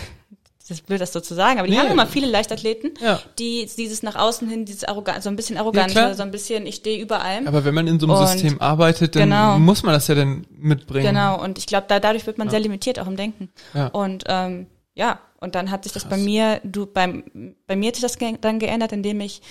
[0.68, 1.80] das ist blöd, das so zu sagen, aber die nee.
[1.80, 3.20] haben immer viele Leichtathleten, ja.
[3.38, 6.66] die dieses nach außen hin, dieses arrogant, so ein bisschen arrogant, ja, so ein bisschen,
[6.66, 7.46] ich stehe über allem.
[7.46, 9.58] Aber wenn man in so einem und System arbeitet, dann genau.
[9.60, 11.06] muss man das ja dann mitbringen.
[11.06, 12.50] Genau, und ich glaube, da, dadurch wird man ja.
[12.50, 13.48] sehr limitiert auch im Denken.
[13.74, 13.86] Ja.
[13.88, 16.02] Und ähm, ja, und dann hat sich Krass.
[16.02, 19.42] das bei mir, du, beim, bei mir hat sich das ge dann geändert, indem ich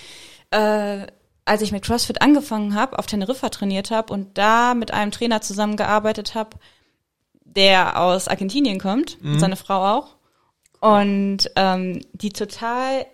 [0.52, 1.08] äh,
[1.46, 5.42] als ich mit CrossFit angefangen habe, auf Teneriffa trainiert habe und da mit einem Trainer
[5.42, 6.58] zusammengearbeitet habe,
[7.44, 9.40] der aus Argentinien kommt, mhm.
[9.40, 10.16] seine Frau auch
[10.86, 13.08] und ähm, die total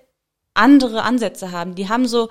[0.53, 1.73] andere Ansätze haben.
[1.73, 2.27] Die haben so,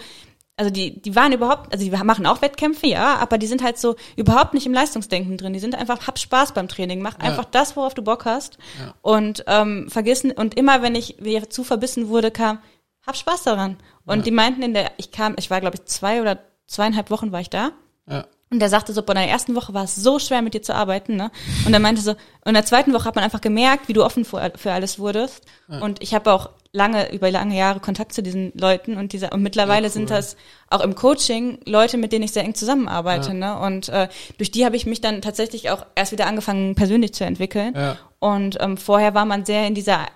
[0.58, 3.78] also die, die waren überhaupt, also die machen auch Wettkämpfe, ja, aber die sind halt
[3.78, 5.54] so überhaupt nicht im Leistungsdenken drin.
[5.54, 7.20] Die sind einfach, hab Spaß beim Training, mach ja.
[7.24, 8.58] einfach das, worauf du Bock hast.
[8.78, 8.94] Ja.
[9.00, 12.58] Und ähm, vergessen, und immer wenn ich wie zu verbissen wurde, kam,
[13.06, 13.78] hab Spaß daran.
[14.04, 14.24] Und ja.
[14.24, 17.40] die meinten in der, ich kam, ich war, glaube ich, zwei oder zweieinhalb Wochen war
[17.40, 17.70] ich da.
[18.06, 18.26] Ja.
[18.52, 20.74] Und der sagte so, bei der ersten Woche war es so schwer, mit dir zu
[20.74, 21.30] arbeiten, ne?
[21.66, 24.24] Und er meinte so, in der zweiten Woche hat man einfach gemerkt, wie du offen
[24.24, 25.44] für, alles wurdest.
[25.68, 25.78] Ja.
[25.78, 29.42] Und ich habe auch lange, über lange Jahre Kontakt zu diesen Leuten und dieser, und
[29.42, 29.92] mittlerweile ja, cool.
[29.92, 30.36] sind das
[30.68, 33.34] auch im Coaching Leute, mit denen ich sehr eng zusammenarbeite, ja.
[33.34, 33.58] ne?
[33.60, 34.08] Und äh,
[34.38, 37.74] durch die habe ich mich dann tatsächlich auch erst wieder angefangen, persönlich zu entwickeln.
[37.76, 37.98] Ja.
[38.18, 40.06] Und ähm, vorher war man sehr in dieser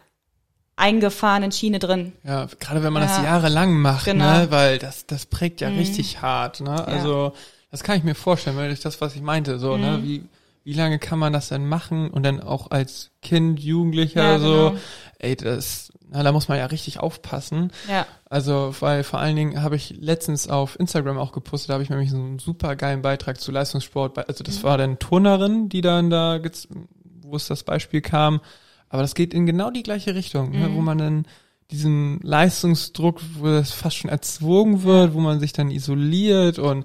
[0.74, 2.14] eingefahrenen Schiene drin.
[2.24, 4.24] Ja, gerade wenn man das jahrelang macht, genau.
[4.24, 4.46] ne?
[4.50, 5.78] Weil das, das prägt ja mhm.
[5.78, 6.84] richtig hart, ne?
[6.84, 7.32] Also
[7.74, 9.96] das kann ich mir vorstellen, weil ich das, was ich meinte, so, ne, mhm.
[9.96, 10.24] ne, wie,
[10.62, 14.70] wie lange kann man das denn machen und dann auch als Kind, Jugendlicher, ja, so,
[14.70, 14.80] genau.
[15.18, 17.72] ey, das, na, da muss man ja richtig aufpassen.
[17.90, 18.06] Ja.
[18.30, 21.90] Also, weil vor allen Dingen habe ich letztens auf Instagram auch gepostet, da habe ich
[21.90, 24.62] nämlich so einen super geilen Beitrag zu Leistungssport, also das mhm.
[24.62, 26.40] war dann Turnerin, die dann da,
[27.22, 28.40] wo es das Beispiel kam,
[28.88, 30.60] aber das geht in genau die gleiche Richtung, mhm.
[30.60, 30.84] ne, wo mhm.
[30.84, 31.26] man dann
[31.70, 36.84] diesen Leistungsdruck, wo das fast schon erzwungen wird, wo man sich dann isoliert und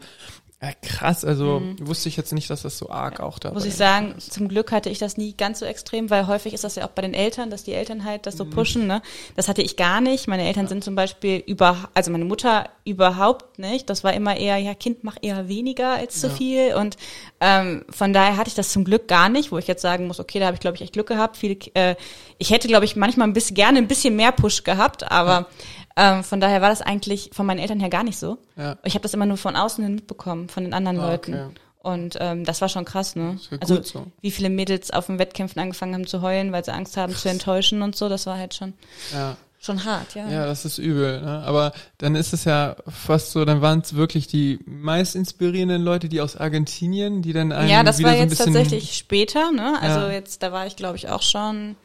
[0.61, 1.87] ja, krass, also mhm.
[1.87, 4.33] wusste ich jetzt nicht, dass das so arg auch da Muss ich sagen, ist.
[4.33, 6.89] zum Glück hatte ich das nie ganz so extrem, weil häufig ist das ja auch
[6.89, 8.49] bei den Eltern, dass die Eltern halt das so mhm.
[8.49, 9.01] pushen, ne?
[9.37, 10.27] Das hatte ich gar nicht.
[10.27, 10.69] Meine Eltern ja.
[10.69, 13.89] sind zum Beispiel über, also meine Mutter überhaupt nicht.
[13.89, 16.33] Das war immer eher, ja, Kind mach eher weniger als zu ja.
[16.33, 16.73] viel.
[16.73, 16.97] Und
[17.39, 20.19] ähm, von daher hatte ich das zum Glück gar nicht, wo ich jetzt sagen muss,
[20.19, 21.37] okay, da habe ich, glaube ich, echt Glück gehabt.
[21.37, 21.95] Viele, äh,
[22.37, 25.47] ich hätte, glaube ich, manchmal ein bisschen gerne ein bisschen mehr Push gehabt, aber ja
[25.95, 28.37] ähm, von daher war das eigentlich von meinen Eltern her gar nicht so.
[28.55, 28.77] Ja.
[28.83, 31.33] Ich habe das immer nur von außen hin mitbekommen, von den anderen ah, Leuten.
[31.33, 31.49] Okay.
[31.81, 33.39] Und ähm, das war schon krass, ne?
[33.61, 34.05] Also so.
[34.21, 37.21] wie viele Mädels auf den Wettkämpfen angefangen haben zu heulen, weil sie Angst haben krass.
[37.21, 38.73] zu enttäuschen und so, das war halt schon
[39.13, 39.37] ja.
[39.61, 40.29] schon hart, ja.
[40.29, 41.21] Ja, das ist übel.
[41.21, 41.41] Ne?
[41.45, 46.09] Aber dann ist es ja fast so, dann waren es wirklich die meist inspirierenden Leute,
[46.09, 49.81] die aus Argentinien, die dann einen Ja, das war so jetzt tatsächlich später, ne?
[49.81, 50.11] Also ja.
[50.11, 51.77] jetzt, da war ich glaube ich auch schon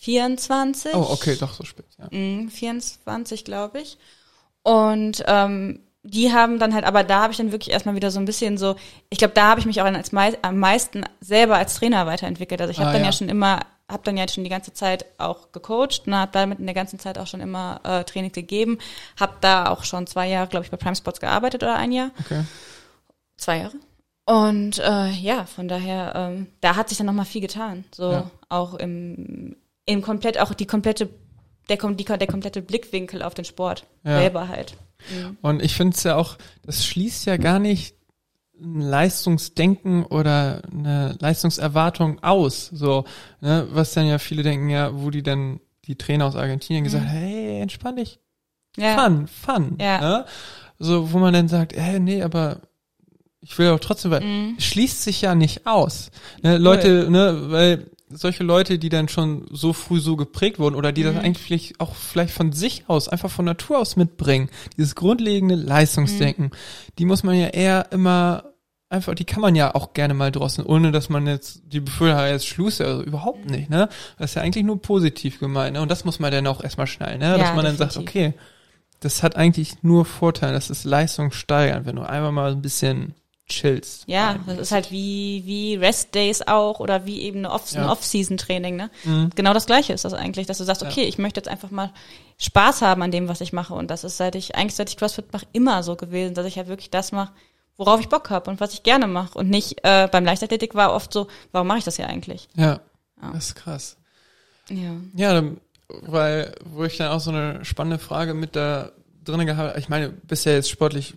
[0.00, 0.94] 24.
[0.94, 2.08] Oh, okay, doch so spät, ja.
[2.10, 3.98] 24, glaube ich.
[4.62, 8.18] Und ähm, die haben dann halt, aber da habe ich dann wirklich erstmal wieder so
[8.18, 8.76] ein bisschen so,
[9.10, 12.60] ich glaube, da habe ich mich auch als mei am meisten selber als Trainer weiterentwickelt.
[12.62, 13.08] Also ich habe ah, dann ja.
[13.08, 13.12] ja.
[13.12, 13.60] schon immer
[13.90, 16.98] habe dann ja schon die ganze Zeit auch gecoacht und habe damit in der ganzen
[16.98, 18.78] Zeit auch schon immer äh, Training gegeben.
[19.18, 22.10] Habe da auch schon zwei Jahre, glaube ich, bei Prime Sports gearbeitet oder ein Jahr.
[22.20, 22.44] Okay.
[23.36, 23.74] Zwei Jahre.
[24.26, 27.84] Und äh, ja, von daher, ähm, da hat sich dann nochmal viel getan.
[27.92, 28.30] So Ja.
[28.48, 29.56] auch im,
[29.90, 31.08] im komplett, auch die komplette,
[31.68, 34.18] der, die, der komplette Blickwinkel auf den Sport Ja.
[34.18, 34.74] selber halt.
[35.10, 35.36] Mhm.
[35.42, 37.94] Und ich finde es ja auch, das schließt ja gar nicht
[38.62, 42.66] ein Leistungsdenken oder eine Leistungserwartung aus.
[42.72, 43.04] So,
[43.40, 47.04] ne, was dann ja viele denken, ja, wo die dann die Trainer aus Argentinien gesagt
[47.06, 48.18] haben, hey, entspann dich,
[48.76, 48.96] Ja.
[49.02, 49.78] fun, fun.
[49.80, 50.00] Ja.
[50.00, 50.24] Ne?
[50.78, 52.60] So, wo man dann sagt, hey, nee, aber
[53.40, 54.56] ich will auch trotzdem, weil Mhm.
[54.60, 56.10] schließt sich ja nicht aus.
[56.42, 60.92] Ne, Leute, ne, weil solche Leute, die dann schon so früh so geprägt wurden oder
[60.92, 61.20] die das Mhm.
[61.20, 66.50] eigentlich auch vielleicht von sich aus, einfach von Natur aus mitbringen, dieses grundlegende Leistungsdenken, Mhm.
[66.98, 68.44] die muss man ja eher immer
[68.88, 72.28] einfach, die kann man ja auch gerne mal drosseln, ohne dass man jetzt die hat,
[72.30, 73.50] jetzt Schluss, also überhaupt Mhm.
[73.52, 73.88] nicht, ne?
[74.18, 75.80] Das ist ja eigentlich nur positiv gemeint, ne?
[75.82, 77.30] Und das muss man dann auch erstmal schnallen, ne?
[77.30, 78.34] Ja, dass man dann sagt, okay,
[78.98, 83.14] das hat eigentlich nur Vorteile, das ist Leistung steigern, wenn du einmal mal ein bisschen
[83.50, 84.04] chillst.
[84.06, 87.82] Ja, das ist halt wie, wie Rest Days auch oder wie eben eine Off- ein
[87.82, 87.92] Ja.
[87.92, 88.90] Off-Season-Training, ne?
[89.04, 89.30] Mhm.
[89.34, 90.88] Genau das Gleiche ist das eigentlich, dass du sagst, Ja.
[90.88, 91.92] okay, ich möchte jetzt einfach mal
[92.38, 93.74] Spaß haben an dem, was ich mache.
[93.74, 96.56] Und das ist seit ich, eigentlich seit ich CrossFit mache, immer so gewesen, dass ich
[96.56, 97.32] halt wirklich das mache,
[97.76, 99.36] worauf ich Bock habe und was ich gerne mache.
[99.38, 102.48] Und nicht, äh, beim Leichtathletik war oft so, warum mache ich das hier eigentlich?
[102.56, 102.80] Ja,
[103.22, 103.30] Ja.
[103.34, 103.96] das ist krass.
[104.70, 104.92] Ja.
[105.14, 105.58] Ja, dann,
[105.88, 108.92] weil, wo ich dann auch so eine spannende Frage mit da
[109.24, 111.14] drinne gehabt habe, ich meine, bist ja jetzt sportlich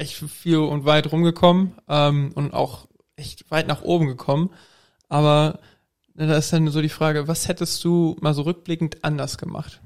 [0.00, 2.86] echt viel und weit rumgekommen ähm, und auch
[3.16, 4.50] echt weit nach oben gekommen,
[5.08, 5.60] aber
[6.14, 9.80] da ist dann so die Frage, was hättest du mal so rückblickend anders gemacht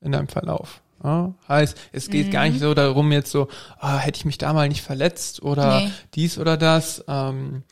[0.00, 0.80] in deinem Verlauf?
[1.02, 2.30] Ja, heißt, es geht Mhm.
[2.30, 5.80] gar nicht so darum jetzt so, ah, hätte ich mich da mal nicht verletzt oder
[5.80, 5.90] Nee.
[6.14, 7.62] dies oder das, ähm,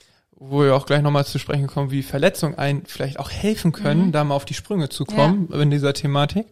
[0.41, 4.07] wo wir auch gleich nochmal zu sprechen kommen, wie Verletzungen einen vielleicht auch helfen können,
[4.07, 4.13] Mhm.
[4.13, 6.47] da mal auf die Sprünge zu kommen in dieser Thematik.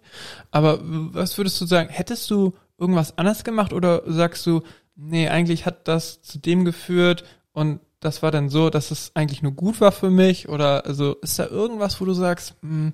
[0.50, 4.62] Aber was würdest du sagen, hättest du irgendwas anders gemacht oder sagst du,
[4.96, 9.42] nee, eigentlich hat das zu dem geführt und das war dann so, dass es eigentlich
[9.42, 12.92] nur gut war für mich oder also ist da irgendwas, wo du sagst, hm,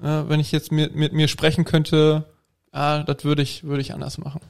[0.00, 2.24] äh, wenn ich jetzt mit, mit mir sprechen könnte,
[2.72, 4.40] ah, das würde ich, würde ich anders machen.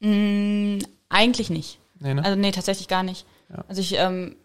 [0.00, 0.78] Mm,
[1.08, 1.78] eigentlich nicht.
[1.98, 2.24] Nee, ne?
[2.24, 3.26] Also nee, tatsächlich gar nicht.
[3.50, 3.64] Ja.
[3.68, 4.36] Also ich, ähm,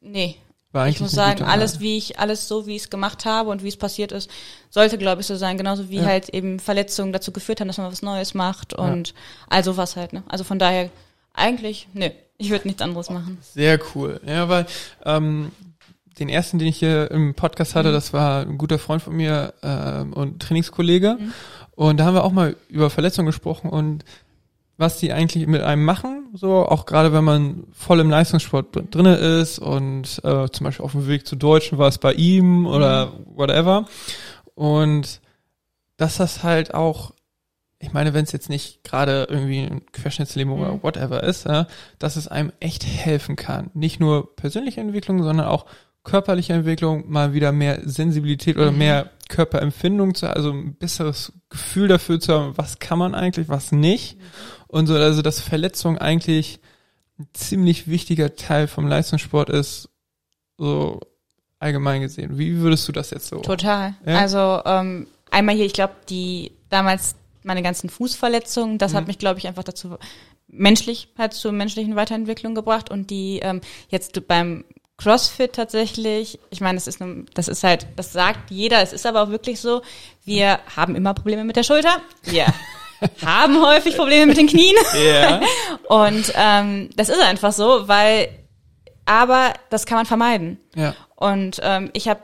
[0.00, 0.36] nee,
[0.72, 3.64] War ich muss sagen, alles wie ich, alles so wie ich es gemacht habe und
[3.64, 4.30] wie es passiert ist,
[4.70, 5.58] sollte, glaube ich, so sein.
[5.58, 6.04] Genauso wie Ja.
[6.04, 9.12] halt eben Verletzungen dazu geführt haben, dass man was Neues macht und
[9.48, 10.22] all sowas halt, ne?
[10.28, 10.90] Also von daher,
[11.34, 13.38] eigentlich, nö, ich würde nichts anderes machen.
[13.42, 14.20] Sehr cool.
[14.24, 14.66] Ja, weil
[15.04, 15.50] ähm,
[16.20, 17.78] den ersten, den ich hier im Podcast Mhm.
[17.78, 21.16] hatte, das war ein guter Freund von mir ähm, und Trainingskollege.
[21.18, 21.32] Mhm.
[21.74, 24.04] Und da haben wir auch mal über Verletzungen gesprochen und
[24.76, 28.84] was die eigentlich mit einem machen, so auch gerade wenn man voll im Leistungssport dr-
[28.90, 32.66] drinne ist und äh, zum Beispiel auf dem Weg zu Deutschen war es bei ihm
[32.66, 33.36] oder Mhm.
[33.36, 33.86] whatever.
[34.54, 35.20] Und
[35.96, 37.12] dass das halt auch,
[37.78, 40.64] ich meine, wenn es jetzt nicht gerade irgendwie ein Querschnittslähmung Mhm.
[40.64, 41.66] oder whatever ist, ja,
[41.98, 43.70] dass es einem echt helfen kann.
[43.74, 45.66] Nicht nur persönliche Entwicklung, sondern auch
[46.04, 48.78] körperliche Entwicklung, mal wieder mehr Sensibilität oder Mhm.
[48.78, 53.70] mehr Körperempfindung zu, also ein besseres Gefühl dafür zu haben, was kann man eigentlich, was
[53.70, 54.16] nicht.
[54.66, 56.58] Und so, also dass Verletzung eigentlich
[57.18, 59.88] ein ziemlich wichtiger Teil vom Leistungssport ist,
[60.58, 61.00] so
[61.58, 62.38] allgemein gesehen.
[62.38, 63.40] Wie würdest du das jetzt so?
[63.40, 63.94] Total.
[64.06, 64.18] Ja.
[64.18, 68.96] Also ähm, einmal hier, ich glaube, die damals meine ganzen Fußverletzungen, das Mhm.
[68.96, 69.96] hat mich, glaube ich, einfach dazu
[70.48, 74.64] menschlich halt zur menschlichen Weiterentwicklung gebracht und die ähm, jetzt beim
[75.00, 79.06] CrossFit tatsächlich, ich meine, das ist eine, das ist halt, das sagt jeder, es ist
[79.06, 79.82] aber auch wirklich so,
[80.24, 82.46] wir haben immer Probleme mit der Schulter, wir
[83.24, 85.40] haben häufig Probleme mit den Knien Ja.
[85.88, 88.28] und ähm, das ist einfach so, weil
[89.06, 90.58] aber das kann man vermeiden.
[90.74, 90.94] ja.
[91.16, 92.20] Und ähm, ich habe,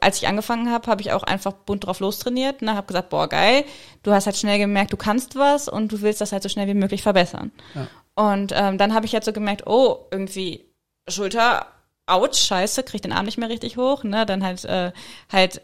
[0.00, 2.62] als ich angefangen habe, habe ich auch einfach bunt drauf lostrainiert.
[2.62, 3.64] Ne, habe gesagt, boah geil,
[4.02, 6.66] du hast halt schnell gemerkt, du kannst was und du willst das halt so schnell
[6.66, 7.52] wie möglich verbessern.
[7.76, 7.86] Ja.
[8.16, 10.64] Und ähm, dann habe ich halt so gemerkt, oh irgendwie
[11.08, 11.66] Schulter,
[12.10, 14.04] ouch, scheiße, krieg den Arm nicht mehr richtig hoch.
[14.04, 14.92] Ne, dann halt äh,
[15.30, 15.60] halt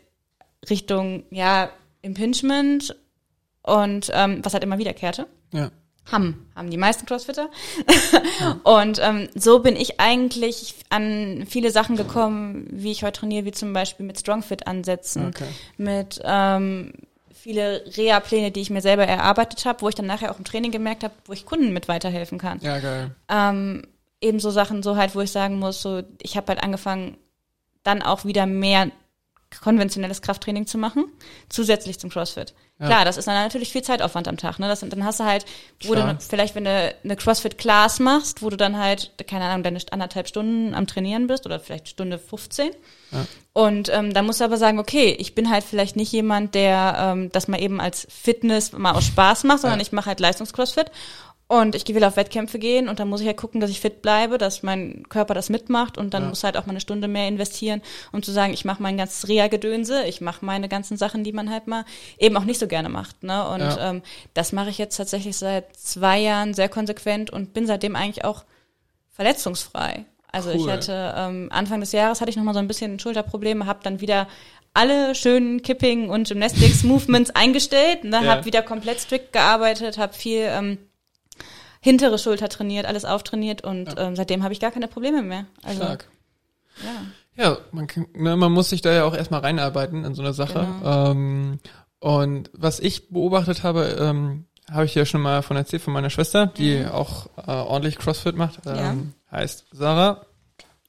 [0.70, 1.68] Richtung ja
[2.02, 2.94] Impingement
[3.62, 5.70] und ähm, was halt immer wiederkehrte Ja.
[6.11, 7.50] haben, haben die meisten Crossfitter.
[8.62, 13.50] Und ähm, so bin ich eigentlich an viele Sachen gekommen, wie ich heute trainiere, wie
[13.52, 15.48] zum Beispiel mit Strongfit-Ansätzen, Okay.
[15.76, 16.92] mit ähm,
[17.32, 20.70] viele Reha-Pläne, die ich mir selber erarbeitet habe, wo ich dann nachher auch im Training
[20.70, 22.61] gemerkt habe, wo ich Kunden mit weiterhelfen kann.
[22.62, 23.11] Ja, geil.
[23.28, 23.82] Ähm,
[24.26, 27.16] eben so Sachen, so halt, wo ich sagen muss, so ich habe halt angefangen,
[27.82, 28.90] dann auch wieder mehr
[29.62, 31.04] konventionelles Krafttraining zu machen,
[31.48, 32.52] zusätzlich zum CrossFit.
[32.78, 32.86] Ja.
[32.86, 34.58] Klar, das ist dann natürlich viel Zeitaufwand am Tag.
[34.58, 34.68] Ne?
[34.68, 35.46] Das, dann hast du halt,
[35.82, 36.14] wo Klar.
[36.14, 40.28] du vielleicht, wenn du eine CrossFit-Class machst, wo du dann halt, keine Ahnung, deine anderthalb
[40.28, 42.72] Stunden am Trainieren bist oder vielleicht Stunde 15.
[43.12, 43.26] Ja.
[43.54, 46.96] Und ähm, da musst du aber sagen, okay, ich bin halt vielleicht nicht jemand, der
[46.98, 49.86] ähm, das mal eben als Fitness mal aus Spaß macht, sondern ja.
[49.86, 50.90] ich mache halt Leistungscrossfit.
[51.48, 54.02] Und ich will auf Wettkämpfe gehen und dann muss ich halt gucken, dass ich fit
[54.02, 56.28] bleibe, dass mein Körper das mitmacht und dann ja.
[56.30, 59.28] muss halt auch mal eine Stunde mehr investieren, um zu sagen, ich mache mein ganzes
[59.28, 61.85] Reha-Gedönse, ich mache meine ganzen Sachen, die man halt mal
[62.18, 63.22] eben auch nicht so gerne macht.
[63.22, 63.48] Ne?
[63.48, 63.90] Und ja.
[63.90, 64.02] ähm,
[64.35, 68.44] das mache ich jetzt tatsächlich seit zwei Jahren sehr konsequent und bin seitdem eigentlich auch
[69.12, 70.04] verletzungsfrei.
[70.32, 70.56] Also cool.
[70.56, 73.78] ich hatte ähm, Anfang des Jahres hatte ich noch mal so ein bisschen Schulterprobleme, habe
[73.85, 74.26] dann wieder
[74.74, 78.30] alle schönen Kipping und Gymnastics Movements eingestellt, ne, ja.
[78.32, 80.78] habe wieder komplett strikt gearbeitet, habe viel ähm,
[81.87, 84.09] hintere Schulter trainiert, alles auftrainiert und ja.
[84.09, 85.46] ähm, seitdem habe ich gar keine Probleme mehr.
[85.62, 86.09] Also, Stark.
[86.83, 87.44] Ja.
[87.44, 90.33] Ja, man, kann, ne, man muss sich da ja auch erstmal reinarbeiten in so eine
[90.33, 90.66] Sache.
[90.81, 91.11] Genau.
[91.12, 91.61] Ähm,
[92.01, 96.11] und was ich beobachtet habe, ähm, habe ich ja schon mal von erzählt von meiner
[96.11, 96.88] Schwester, die mhm.
[96.88, 98.66] auch äh, ordentlich CrossFit macht.
[98.66, 98.75] Ähm,
[99.31, 99.38] ja.
[99.38, 100.27] Heißt Sarah.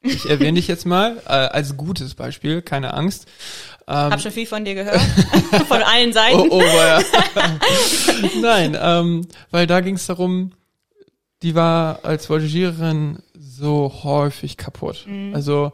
[0.01, 3.27] Ich erwähne dich jetzt mal äh, als gutes Beispiel, keine Angst.
[3.87, 5.01] Ähm, Hab schon viel von dir gehört,
[5.67, 6.39] von allen Seiten.
[6.39, 7.01] Oh, oh ja.
[8.41, 10.53] Nein, ähm, weil da ging es darum,
[11.47, 15.05] die war als Voltigiererin so häufig kaputt.
[15.07, 15.33] Mhm.
[15.33, 15.71] Also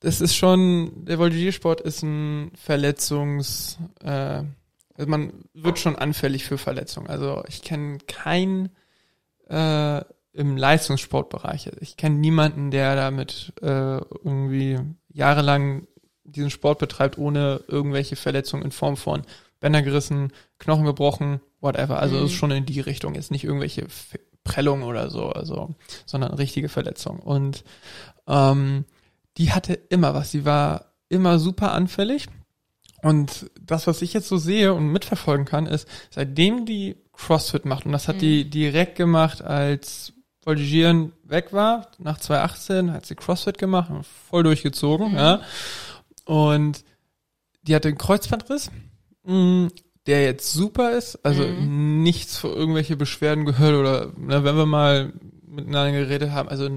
[0.00, 4.42] das ist schon, der Voltigiersport ist ein Verletzungs, äh,
[4.94, 7.06] also man wird schon anfällig für Verletzungen.
[7.06, 8.68] Also ich kenne keinen
[9.48, 10.02] äh,
[10.34, 11.70] im Leistungssportbereich.
[11.80, 15.86] Ich kenne niemanden, der damit äh, irgendwie jahrelang
[16.24, 19.22] diesen Sport betreibt, ohne irgendwelche Verletzungen in Form von
[19.58, 21.98] Bänder gerissen, Knochen gebrochen, whatever.
[21.98, 22.26] Also mhm.
[22.26, 23.86] ist schon in die Richtung, jetzt nicht irgendwelche
[24.48, 25.74] Prellung oder so, also,
[26.06, 27.20] sondern richtige Verletzung.
[27.20, 27.64] Und
[28.26, 28.84] ähm,
[29.36, 30.30] die hatte immer was.
[30.30, 32.26] Sie war immer super anfällig.
[33.02, 37.86] Und das, was ich jetzt so sehe und mitverfolgen kann, ist, seitdem die CrossFit macht,
[37.86, 38.20] und das hat mhm.
[38.20, 43.90] die direkt gemacht, als Voltigieren weg war, nach 2018 hat sie CrossFit gemacht,
[44.28, 45.16] voll durchgezogen, mhm.
[45.16, 45.40] ja.
[46.24, 46.84] Und
[47.62, 48.70] die hatte einen Kreuzbandriss.
[50.08, 52.02] Der jetzt super ist, also mhm.
[52.02, 55.12] nichts für irgendwelche Beschwerden gehört oder ne, wenn wir mal
[55.46, 56.68] miteinander geredet haben, also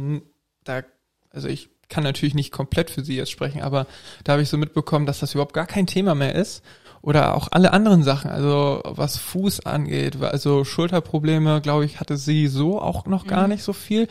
[0.63, 0.83] da,
[1.31, 3.87] also ich kann natürlich nicht komplett für sie jetzt sprechen, aber
[4.23, 6.63] da habe ich so mitbekommen, dass das überhaupt gar kein Thema mehr ist
[7.01, 12.47] oder auch alle anderen Sachen, also was Fuß angeht, also Schulterprobleme, glaube ich, hatte sie
[12.47, 13.53] so auch noch gar mhm.
[13.53, 14.07] nicht so viel.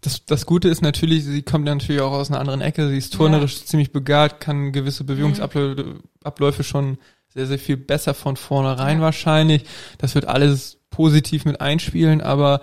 [0.00, 3.12] Das, das Gute ist natürlich, sie kommt natürlich auch aus einer anderen Ecke, sie ist
[3.12, 3.66] turnerisch ja.
[3.66, 6.64] ziemlich begabt, kann gewisse Bewegungsabläufe mhm.
[6.64, 6.98] schon
[7.32, 9.04] sehr, sehr viel besser von vornherein ja.
[9.04, 9.64] wahrscheinlich.
[9.98, 12.60] Das wird alles positiv mit einspielen, aber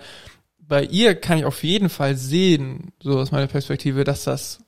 [0.58, 4.60] bei ihr kann ich auf jeden Fall sehen, so aus meiner Perspektive, dass das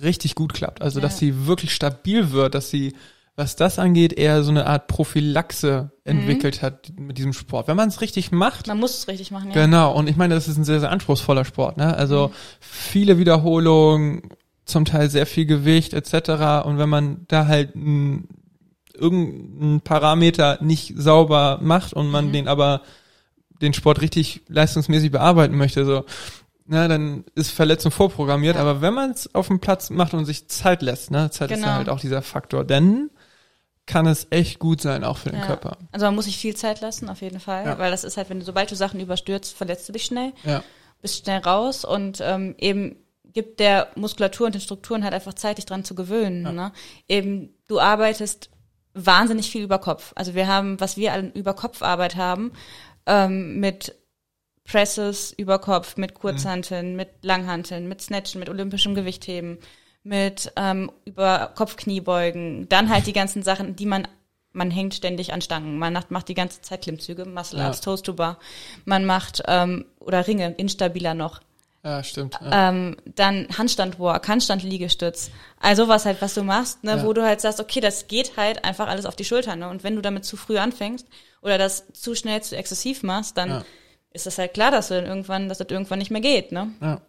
[0.00, 0.82] richtig gut klappt.
[0.82, 1.02] Also, ja.
[1.02, 2.94] dass sie wirklich stabil wird, dass sie,
[3.34, 6.10] was das angeht, eher so eine Art Prophylaxe mhm.
[6.10, 7.66] entwickelt hat mit diesem Sport.
[7.66, 8.68] Wenn man es richtig macht.
[8.68, 9.64] Man muss es richtig machen, ja.
[9.64, 9.92] Genau.
[9.92, 11.96] Und ich meine, das ist ein sehr, sehr anspruchsvoller Sport, ne?
[11.96, 12.32] Also, mhm.
[12.60, 14.22] viele Wiederholungen,
[14.64, 16.66] zum Teil sehr viel Gewicht etc.
[16.66, 18.28] Und wenn man da halt ein
[18.96, 22.32] irgendein Parameter nicht sauber macht und man mhm.
[22.32, 22.82] den aber
[23.60, 26.04] den Sport richtig leistungsmäßig bearbeiten möchte, so,
[26.66, 28.56] na, dann ist Verletzung vorprogrammiert.
[28.56, 28.62] Ja.
[28.62, 31.66] Aber wenn man es auf dem Platz macht und sich Zeit lässt, ne, Zeit genau.
[31.66, 33.10] ist halt auch dieser Faktor, denn
[33.86, 35.46] kann es echt gut sein, auch für den ja.
[35.46, 35.78] Körper.
[35.92, 37.78] Also man muss sich viel Zeit lassen, auf jeden Fall, ja.
[37.78, 40.62] weil das ist halt, wenn du, sobald du Sachen überstürzt, verletzt du dich schnell, ja.
[41.00, 42.96] bist schnell raus und ähm, eben
[43.32, 46.44] gibt der Muskulatur und den Strukturen halt einfach Zeit, dich dran zu gewöhnen.
[46.44, 46.52] Ja.
[46.52, 46.72] Ne?
[47.06, 48.50] Eben, du arbeitest
[48.96, 50.12] wahnsinnig viel über Kopf.
[50.16, 52.52] Also wir haben, was wir an über Kopfarbeit haben,
[53.06, 53.94] ähm, mit
[54.64, 56.96] Presses über Kopf, mit Kurzhanteln, mhm.
[56.96, 59.58] mit Langhanteln, mit Snatchen, mit olympischem Gewichtheben,
[60.02, 64.08] mit ähm, über Kopfkniebeugen, dann halt die ganzen Sachen, die man
[64.56, 67.82] man hängt ständig an Stangen, man macht, macht die ganze Zeit Klimmzüge, Muscle Ups, ja.
[67.84, 68.38] Toast to Bar,
[68.86, 71.42] man macht ähm, oder Ringe, instabiler noch.
[71.86, 72.36] Ja, stimmt.
[72.42, 72.70] Ja.
[72.70, 75.30] Ähm, dann Handstand Walk, Handstand Liegestütz.
[75.60, 77.04] Also was halt, was du machst, ne, ja.
[77.04, 79.60] wo du halt sagst, okay, das geht halt einfach alles auf die Schultern.
[79.60, 79.68] Ne?
[79.68, 81.06] Und wenn du damit zu früh anfängst
[81.42, 83.64] oder das zu schnell zu exzessiv machst, dann ja.
[84.12, 86.72] ist das halt klar, dass du dann irgendwann, dass das irgendwann nicht mehr geht, ne?
[86.80, 87.00] Ja.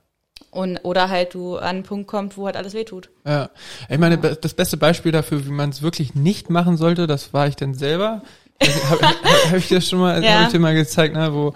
[0.51, 3.09] Und, oder halt du an einen Punkt kommst, wo halt alles wehtut.
[3.25, 3.49] Ja.
[3.89, 7.47] Ich meine, das beste Beispiel dafür, wie man es wirklich nicht machen sollte, das war
[7.47, 8.21] ich dann selber.
[8.89, 10.35] habe hab, hab ich dir schon mal, ja.
[10.35, 11.55] hab ich dir mal gezeigt, ne, wo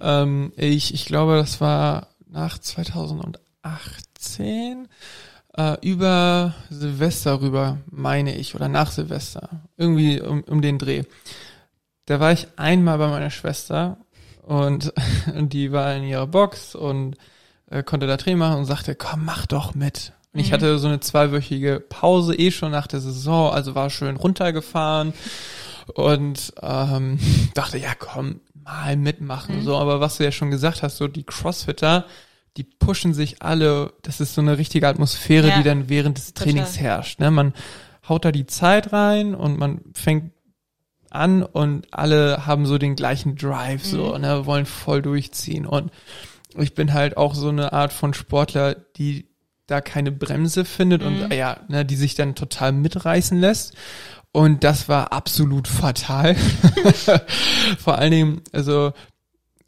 [0.00, 4.88] ähm, ich, ich glaube, das war nach 2018
[5.56, 9.48] äh, über Silvester rüber, meine ich, oder nach Silvester.
[9.76, 11.02] Irgendwie um, um den Dreh.
[12.06, 13.98] Da war ich einmal bei meiner Schwester
[14.42, 14.92] und
[15.34, 17.16] die war in ihrer Box und
[17.70, 20.12] äh, konnte da Training machen und sagte, komm, mach doch mit.
[20.32, 24.16] Und ich hatte so eine zweiwöchige Pause eh schon nach der Saison, also war schön
[24.16, 25.12] runtergefahren
[25.94, 27.18] und ähm,
[27.54, 29.62] dachte, ja komm, mal mitmachen.
[29.62, 32.06] So, aber was du ja schon gesagt hast, so die Crossfitter,
[32.56, 35.56] die pushen sich alle, das ist so eine richtige Atmosphäre, Ja.
[35.58, 37.18] die dann während des Trainings herrscht.
[37.20, 37.30] Ne?
[37.30, 37.54] Man
[38.08, 40.32] haut da die Zeit rein und man fängt
[41.10, 45.66] an und alle haben so den gleichen Drive, so, ne, wollen voll durchziehen.
[45.66, 45.90] Und
[46.56, 49.26] ich bin halt auch so eine Art von Sportler, die
[49.66, 53.74] da keine Bremse findet und ja, ne, die sich dann total mitreißen lässt.
[54.32, 56.34] Und das war absolut fatal.
[57.78, 58.92] Vor allen Dingen, also,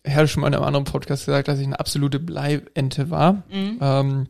[0.02, 3.42] ich hatte schon mal in einem anderen Podcast gesagt, dass ich eine absolute Bleiente war.
[3.52, 4.28] Ähm,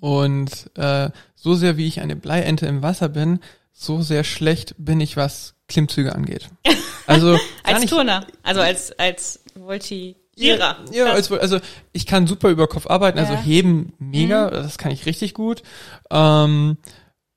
[0.00, 3.40] und äh, so sehr wie ich eine Bleiente im Wasser bin,
[3.72, 6.48] so sehr schlecht bin ich, was Klimmzüge angeht.
[7.06, 10.78] Also Als nicht, Turner, also als, als Voltigierer.
[10.90, 11.58] ja, Das- also, also
[11.92, 13.40] ich kann super über Kopf arbeiten, also Ja.
[13.40, 13.44] Mhm.
[13.44, 15.62] heben mega, das kann ich richtig gut.
[16.10, 16.78] Ähm,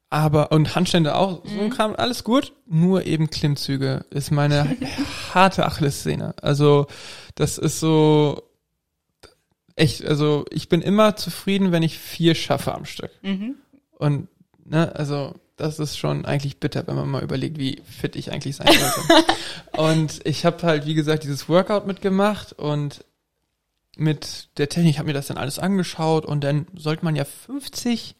[0.09, 1.59] aber und Handstände auch, so Mhm.
[1.59, 2.53] ein Kram, alles gut.
[2.65, 4.77] Nur eben Klimmzüge ist meine
[5.33, 6.33] harte Achillessehne.
[6.41, 6.87] Also
[7.35, 8.43] das ist so
[9.75, 13.11] echt, also ich bin immer zufrieden, wenn ich vier schaffe am Stück.
[13.21, 13.55] Mhm.
[13.97, 14.27] Und
[14.65, 18.55] ne, also das ist schon eigentlich bitter, wenn man mal überlegt, wie fit ich eigentlich
[18.55, 19.25] sein sollte.
[19.77, 23.03] und ich habe halt, wie gesagt, dieses Workout mitgemacht und
[23.97, 28.15] mit der Technik habe mir das dann alles angeschaut und dann sollte man ja 50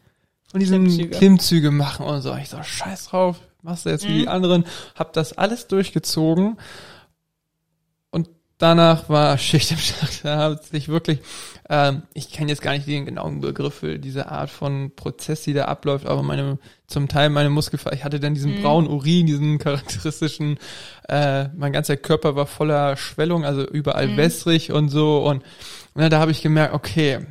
[0.50, 1.16] von diesen Klimmzüge.
[1.16, 2.34] Klimmzüge, machen und so.
[2.36, 4.64] Ich so, scheiß drauf, machst du jetzt wie die anderen.
[4.94, 6.58] Hab das alles durchgezogen
[8.10, 10.24] und danach war Schicht im Schacht.
[10.24, 11.20] Da hat sich wirklich,
[11.68, 15.52] ähm, ich kenne jetzt gar nicht den genauen Begriff für diese Art von Prozess, die
[15.52, 19.58] da abläuft, aber meine, zum Teil meine Muskelfaser, ich hatte dann diesen braunen Urin, diesen
[19.58, 20.58] charakteristischen,
[21.08, 25.42] äh, mein ganzer Körper war voller Schwellung, also überall wässrig und so und,
[25.94, 27.26] na, da habe ich gemerkt, okay,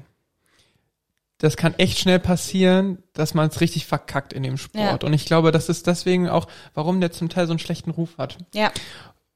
[1.40, 5.04] das kann echt schnell passieren, dass man es richtig verkackt in dem Sport.
[5.04, 5.08] Ja.
[5.08, 8.18] Und ich glaube, das ist deswegen auch, warum der zum Teil so einen schlechten Ruf
[8.18, 8.72] hat Ja,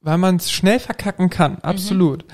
[0.01, 1.57] weil man es schnell verkacken kann, Mhm.
[1.61, 2.25] absolut.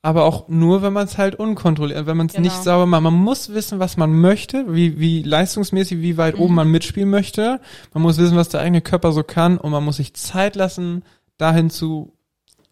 [0.00, 2.44] Aber auch nur, wenn man es halt unkontrolliert, wenn man es Genau.
[2.44, 3.02] nicht sauber macht.
[3.02, 6.40] Man muss wissen, was man möchte, wie, wie leistungsmäßig, wie weit Mhm.
[6.42, 7.60] oben man mitspielen möchte.
[7.92, 11.02] Man muss wissen, was der eigene Körper so kann und man muss sich Zeit lassen,
[11.36, 12.12] dahin zu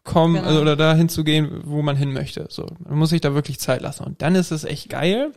[0.04, 0.46] kommen Genau.
[0.46, 2.46] also, oder dahin zu gehen, wo man hin möchte.
[2.48, 5.32] So, man muss sich da wirklich Zeit lassen und dann ist es echt geil.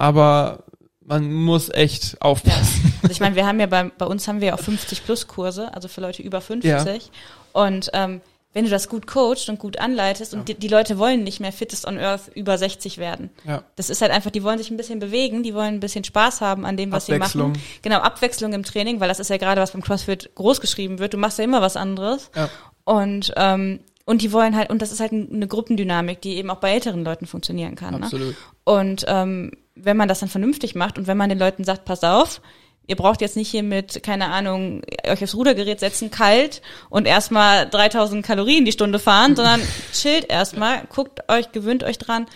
[0.00, 0.64] Aber
[1.04, 2.94] man muss echt aufpassen.
[3.02, 5.74] also ich meine, wir haben ja bei, bei uns haben wir auch 50 plus Kurse,
[5.74, 7.10] also für Leute über 50.
[7.52, 8.22] Und ähm,
[8.54, 11.52] wenn du das gut coachst und gut anleitest und die, die Leute wollen nicht mehr
[11.52, 13.28] fittest on earth über 60 werden.
[13.44, 13.62] Ja.
[13.76, 16.40] Das ist halt einfach, die wollen sich ein bisschen bewegen, die wollen ein bisschen Spaß
[16.40, 17.50] haben an dem, was sie Abwechslung.
[17.50, 17.62] machen.
[17.82, 21.12] Genau, Abwechslung im Training, weil das ist ja gerade, was beim CrossFit groß geschrieben wird.
[21.12, 22.30] Du machst ja immer was anderes.
[22.34, 22.48] Ja.
[22.84, 26.56] Und, ähm, und die wollen halt, und das ist halt eine Gruppendynamik, die eben auch
[26.56, 27.94] bei älteren Leuten funktionieren kann.
[27.94, 28.02] Ne?
[28.04, 28.34] Absolut.
[28.64, 29.52] Und ähm,
[29.84, 32.40] wenn man das dann vernünftig macht und wenn man den Leuten sagt, pass auf,
[32.86, 37.68] ihr braucht jetzt nicht hier mit, keine Ahnung, euch aufs Rudergerät setzen, kalt und erstmal
[37.68, 39.60] 3000 Kalorien die Stunde fahren, sondern
[39.92, 42.26] chillt erstmal, guckt euch, gewöhnt euch dran.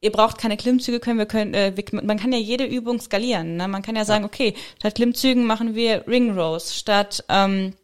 [0.00, 3.56] Ihr braucht keine Klimmzüge, können wir können, äh, man kann ja jede Übung skalieren.
[3.56, 3.68] Ne?
[3.68, 7.74] Man kann ja sagen, okay, statt Klimmzügen machen wir Ring Rows, statt ähm,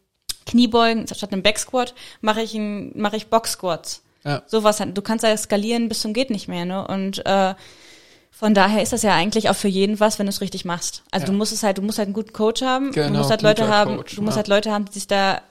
[0.45, 4.03] Kniebeugen, statt einem Backsquat mache ich ein, mache ich Box Squats.
[4.25, 4.43] Ja.
[4.45, 6.87] Sowas, du kannst ja skalieren bis zum geht nicht mehr, ne?
[6.87, 7.55] Und äh,
[8.43, 11.03] von daher ist das ja eigentlich auch für jeden was, wenn du es richtig machst.
[11.11, 11.31] Also Ja.
[11.31, 13.41] du musst es halt, du musst halt einen guten Coach haben, du Genau, musst halt
[13.41, 14.39] Leute haben, Coach, du musst ja.
[14.39, 15.41] halt Leute haben, die sich da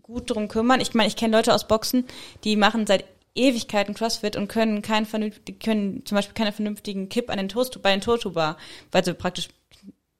[0.00, 0.80] gut drum kümmern.
[0.80, 2.06] Ich meine, ich kenne Leute aus Boxen,
[2.44, 7.28] die machen seit Ewigkeiten CrossFit und können keinen vernünftigen, können zum Beispiel keinen vernünftigen Kipp
[7.28, 8.56] an den Toast, bei den Totubar,
[8.92, 9.48] weil sie praktisch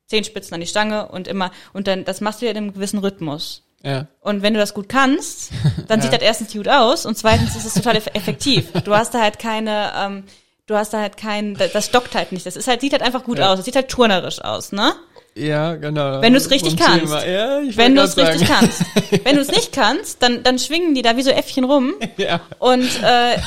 [0.07, 2.75] zehn Spitzen an die Stange und immer, und dann, das machst du ja in einem
[2.75, 3.63] gewissen Rhythmus.
[3.83, 4.07] Ja.
[4.21, 5.51] Und wenn du das gut kannst,
[5.89, 6.05] dann Ja.
[6.05, 8.71] sieht das erstens gut aus und zweitens ist es total eff- effektiv.
[8.85, 10.25] Du hast da halt keine, ähm,
[10.69, 12.47] du hast da halt kein, das das stockt halt nicht.
[12.47, 13.53] Das ist halt, sieht halt einfach gut Ja.
[13.53, 13.59] aus.
[13.59, 14.93] Es sieht halt turnerisch aus, ne?
[15.35, 16.21] Ja, genau.
[16.21, 17.13] Wenn du's richtig Vom kannst.
[17.27, 18.83] Ja, Wenn du es richtig kannst.
[19.25, 22.41] Wenn du es nicht kannst, dann, dann schwingen die da wie so Äffchen rum Ja.
[22.59, 23.39] und äh,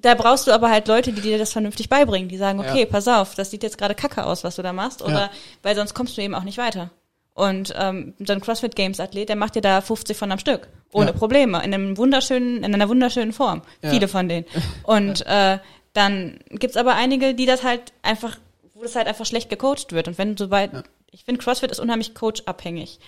[0.00, 2.86] da brauchst du aber halt Leute, die dir das vernünftig beibringen, die sagen, okay, Ja.
[2.86, 5.30] pass auf, das sieht jetzt gerade kacke aus, was du da machst, oder
[5.62, 6.90] weil sonst kommst du eben auch nicht weiter.
[7.34, 10.68] Und ähm, so ein CrossFit Games Athlet, der macht dir da 50 von am Stück,
[10.92, 11.12] ohne Ja.
[11.12, 13.90] Probleme, in einem wunderschönen, in einer wunderschönen Form, Ja.
[13.90, 14.44] viele von denen.
[14.82, 15.58] Und äh,
[15.92, 18.38] dann gibt's aber einige, die das halt einfach,
[18.74, 20.08] wo das halt einfach schlecht gecoacht wird.
[20.08, 20.70] Und wenn du so weit,
[21.10, 22.98] ich finde CrossFit ist unheimlich coachabhängig.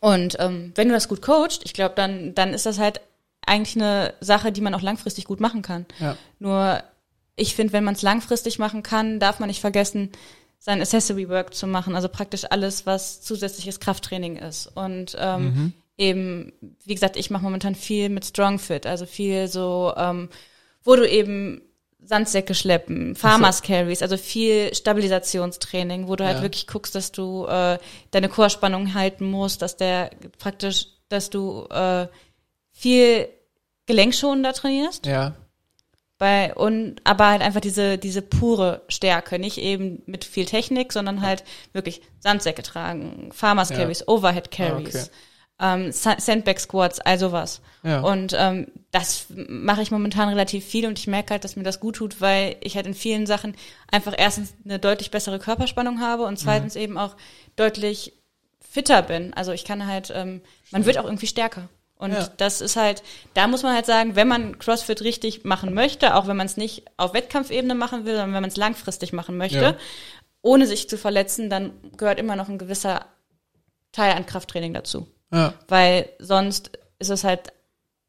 [0.00, 3.00] Und ähm, wenn du das gut coachst, ich glaube, dann, dann ist das halt
[3.46, 5.86] eigentlich eine Sache, die man auch langfristig gut machen kann.
[5.98, 6.16] Ja.
[6.38, 6.82] Nur
[7.36, 10.10] ich finde, wenn man es langfristig machen kann, darf man nicht vergessen,
[10.58, 14.66] sein Accessory Work zu machen, also praktisch alles, was zusätzliches Krafttraining ist.
[14.74, 16.52] Und ähm, eben,
[16.84, 20.28] wie gesagt, ich mache momentan viel mit Strong Fit, also viel so, ähm,
[20.82, 21.62] wo du eben
[22.08, 27.78] Sandsäcke schleppen, Farmers Carries, also viel Stabilisationstraining, wo du halt wirklich guckst, dass du äh,
[28.12, 32.06] deine Chorspannung halten musst, dass der praktisch, dass du äh,
[32.72, 33.28] viel
[33.84, 35.04] gelenkschonender trainierst.
[35.04, 35.34] Ja.
[36.16, 41.20] Bei, und aber halt einfach diese, diese pure Stärke, nicht eben mit viel Technik, sondern
[41.20, 41.44] halt
[41.74, 43.76] wirklich Sandsäcke tragen, Farmers Ja.
[43.76, 45.10] Carries, Overhead Carries, Ah, okay.
[45.60, 47.60] Ähm, Sa- Sandbag Squats, all sowas.
[47.82, 48.00] Ja.
[48.00, 51.80] Und ähm, das mache ich momentan relativ viel und ich merke halt, dass mir das
[51.80, 53.56] gut tut, weil ich halt in vielen Sachen
[53.90, 56.80] einfach erstens eine deutlich bessere Körperspannung habe und zweitens Mhm.
[56.80, 57.16] eben auch
[57.56, 58.12] deutlich
[58.60, 59.32] fitter bin.
[59.34, 61.68] Also ich kann halt, ähm, man wird auch irgendwie stärker.
[61.96, 62.28] Und Ja.
[62.36, 63.02] das ist halt,
[63.34, 66.56] da muss man halt sagen, wenn man CrossFit richtig machen möchte, auch wenn man es
[66.56, 69.76] nicht auf Wettkampfebene machen will, sondern wenn man es langfristig machen möchte, Ja.
[70.42, 73.06] ohne sich zu verletzen, dann gehört immer noch ein gewisser
[73.90, 75.08] Teil an Krafttraining dazu.
[75.32, 75.54] Ja.
[75.68, 77.52] Weil sonst ist es halt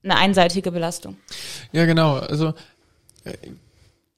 [0.04, 1.18] eine einseitige Belastung.
[1.72, 2.16] Ja, genau.
[2.16, 2.54] Also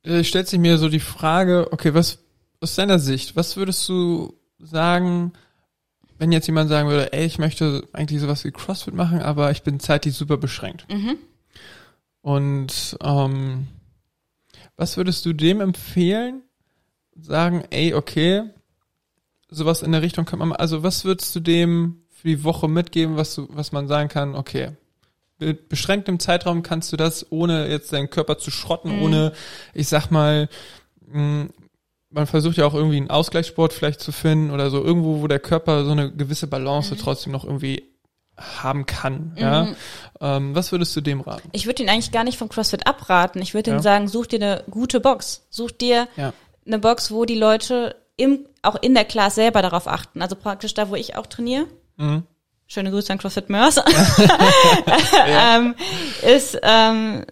[0.05, 2.19] äh, stellt sich mir so die Frage, okay, was
[2.59, 5.33] aus deiner Sicht, was würdest du sagen,
[6.19, 9.63] wenn jetzt jemand sagen würde, ey, ich möchte eigentlich sowas wie CrossFit machen, aber ich
[9.63, 10.85] bin zeitlich super beschränkt.
[12.21, 13.67] Und ähm,
[14.75, 16.43] was würdest du dem empfehlen?
[17.19, 18.43] Sagen, ey, okay,
[19.49, 22.67] sowas in der Richtung kann man, ma- also was würdest du dem für die Woche
[22.67, 24.71] mitgeben, was du, was man sagen kann, okay,
[25.39, 29.33] mit beschränktem Zeitraum kannst du das, ohne jetzt deinen Körper zu schrotten, ohne,
[29.73, 30.49] ich sag mal,
[31.07, 31.47] mh,
[32.11, 35.39] man versucht ja auch irgendwie einen Ausgleichssport vielleicht zu finden oder so irgendwo, wo der
[35.39, 37.83] Körper so eine gewisse Balance trotzdem noch irgendwie
[38.37, 39.35] haben kann.
[39.37, 39.67] Ja,
[40.19, 41.49] ähm, was würdest du dem raten?
[41.53, 43.41] Ich würde ihn eigentlich gar nicht vom CrossFit abraten.
[43.41, 43.77] Ich würde Ja.
[43.77, 45.45] ihm sagen, such dir eine gute Box.
[45.49, 46.33] Such dir Ja,
[46.65, 50.21] eine Box, wo die Leute im, auch in der Class selber darauf achten.
[50.21, 51.65] Also praktisch da, wo ich auch trainiere.
[51.97, 52.23] Mhm.
[52.67, 53.77] Schöne Grüße an CrossFit Mörs.
[55.27, 55.75] ähm,
[56.21, 57.25] ist, ähm,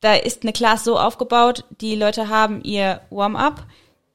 [0.00, 3.66] da ist eine Class so aufgebaut, die Leute haben ihr Warm-up,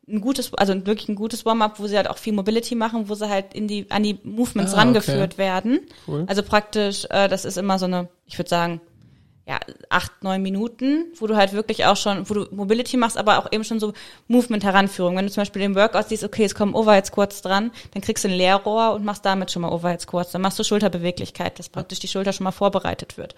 [0.08, 3.16] ein gutes, also wirklich ein gutes Warm-up, wo sie halt auch viel Mobility machen, wo
[3.16, 5.82] sie halt in die, an die Movements Ah, rangeführt werden.
[6.08, 6.26] Cool.
[6.28, 8.82] Also praktisch, äh, das ist immer so eine, ich würde sagen,
[9.50, 13.40] ja, acht, neun Minuten, wo du halt wirklich auch schon, wo du Mobility machst, aber
[13.40, 13.94] auch eben schon so
[14.28, 15.18] Movement-Heranführung.
[15.18, 18.24] Wenn du zum Beispiel den Workout siehst, okay, es kommen Overhead Squats dran, dann kriegst
[18.24, 20.34] du ein Leerrohr und machst damit schon mal Overhead Squats.
[20.34, 23.34] Dann machst du Schulterbeweglichkeit, dass praktisch die Schulter schon mal vorbereitet wird.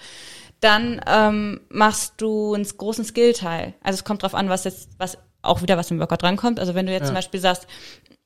[0.60, 3.74] Dann ähm, machst du einen großen Skill-Teil.
[3.82, 6.60] Also es kommt drauf an, was jetzt, was auch wieder was im Workout drankommt.
[6.60, 7.08] Also wenn du jetzt Ja.
[7.08, 7.68] zum Beispiel sagst,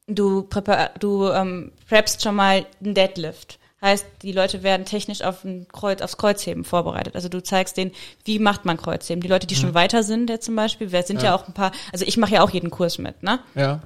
[0.08, 3.60] du, präpar du ähm, preppst schon mal einen Deadlift.
[3.82, 7.14] Heißt, die Leute werden technisch auf ein Kreuz, aufs Kreuzheben vorbereitet.
[7.16, 7.92] Also du zeigst denen,
[8.24, 9.22] wie macht man Kreuzheben.
[9.22, 11.36] Die Leute, die schon weiter sind, jetzt zum Beispiel, wir sind ja, Ja.
[11.36, 13.40] auch ein paar, also ich mache ja auch jeden Kurs mit, ne?
[13.54, 13.82] Ja,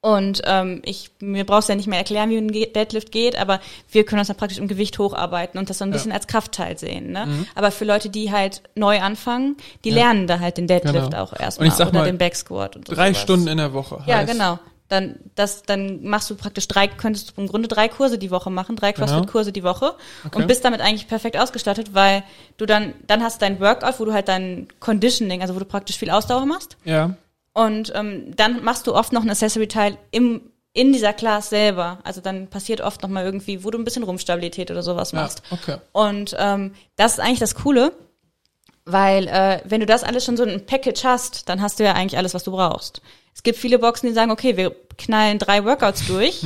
[0.00, 3.58] Und ähm, ich, mir brauchst du ja nicht mehr erklären, wie ein Deadlift geht, aber
[3.90, 5.94] wir können uns dann praktisch im Gewicht hocharbeiten und das so ein Ja.
[5.94, 7.10] bisschen als Kraftteil sehen.
[7.10, 7.44] Ne?
[7.56, 9.96] Aber für Leute, die halt neu anfangen, die Ja.
[9.96, 11.22] lernen da halt den Deadlift Genau.
[11.24, 13.22] auch erstmal Und ich sag oder mal, den Backsquat und so drei sowas.
[13.22, 14.00] Stunden in der Woche.
[14.06, 14.60] Ja, heißt, genau.
[14.88, 18.48] Dann, das, dann machst du praktisch drei, könntest du im Grunde drei Kurse die Woche
[18.50, 19.06] machen, drei Genau.
[19.06, 19.94] CrossFit-Kurse die Woche
[20.26, 20.38] Okay.
[20.40, 22.22] und bist damit eigentlich perfekt ausgestattet, weil
[22.56, 25.98] du dann, dann hast dein Workout, wo du halt dein Conditioning, also wo du praktisch
[25.98, 27.14] viel Ausdauer machst Ja,
[27.52, 30.40] und ähm, dann machst du oft noch ein Accessory-Teil im
[30.74, 31.98] in dieser Class selber.
[32.04, 35.22] Also dann passiert oft noch mal irgendwie, wo du ein bisschen Rumpfstabilität oder sowas ja,
[35.22, 35.42] machst.
[35.50, 35.78] okay.
[35.92, 37.92] Und ähm, das ist eigentlich das Coole,
[38.88, 41.84] weil äh, wenn du das alles schon so in einem Package hast, dann hast du
[41.84, 43.02] ja eigentlich alles, was du brauchst.
[43.34, 46.42] Es gibt viele Boxen, die sagen, okay, wir knallen drei Workouts durch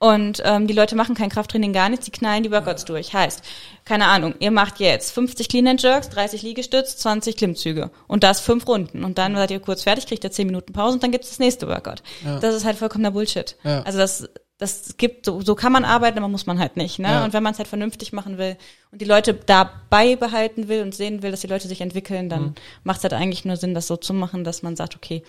[0.00, 3.12] und ähm, die Leute machen kein Krafttraining, gar nichts, die knallen die Workouts durch.
[3.12, 3.44] Heißt,
[3.84, 8.40] keine Ahnung, ihr macht jetzt 50 Clean and Jerks, 30 Liegestütz, 20 Klimmzüge und das
[8.40, 11.12] fünf Runden und dann seid ihr kurz fertig, kriegt ihr 10 Minuten Pause und dann
[11.12, 12.02] gibt's das nächste Workout.
[12.24, 12.40] Ja.
[12.40, 13.56] Das ist halt vollkommener Bullshit.
[13.62, 13.82] Ja.
[13.82, 14.28] Also das
[14.60, 16.98] das gibt, so, so kann man arbeiten, aber muss man halt nicht.
[16.98, 17.08] Ne?
[17.08, 17.24] Ja.
[17.24, 18.56] Und wenn man es halt vernünftig machen will
[18.92, 22.42] und die Leute dabei behalten will und sehen will, dass die Leute sich entwickeln, dann
[22.42, 22.54] Mhm.
[22.84, 25.22] macht es halt eigentlich nur Sinn, das so zu machen, dass man sagt, okay,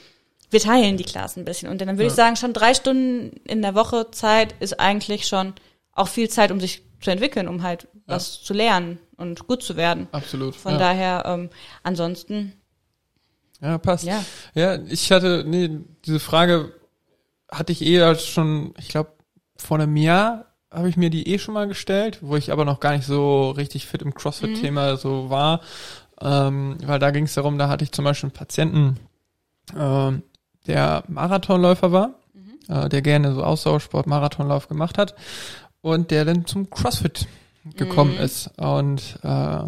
[0.50, 1.70] wir teilen die Klassen ein bisschen.
[1.70, 5.54] Und dann würde ich sagen, schon drei Stunden in der Woche Zeit ist eigentlich schon
[5.94, 9.78] auch viel Zeit, um sich zu entwickeln, um halt was zu lernen und gut zu
[9.78, 10.08] werden.
[10.12, 10.56] Absolut.
[10.56, 10.78] Von ja.
[10.78, 11.50] daher, ähm,
[11.84, 12.54] ansonsten,
[13.62, 14.04] Ja, passt.
[14.04, 14.24] ja.
[14.54, 15.70] Ja, ich hatte, nee,
[16.06, 16.74] diese Frage
[17.50, 19.12] hatte ich eh schon, ich glaube,
[19.62, 22.80] vor einem Jahr habe ich mir die eh schon mal gestellt, wo ich aber noch
[22.80, 25.62] gar nicht so richtig fit im CrossFit-Thema so war.
[26.22, 29.00] Ähm, weil da ging es darum, da hatte ich zum Beispiel einen Patienten,
[29.78, 30.24] ähm,
[30.68, 32.12] der Marathonläufer war,
[32.70, 35.16] äh, der gerne so Ausdauersport, Marathonlauf gemacht hat
[35.82, 37.28] und der dann zum CrossFit
[37.76, 38.52] gekommen ist.
[38.58, 39.64] Und äh,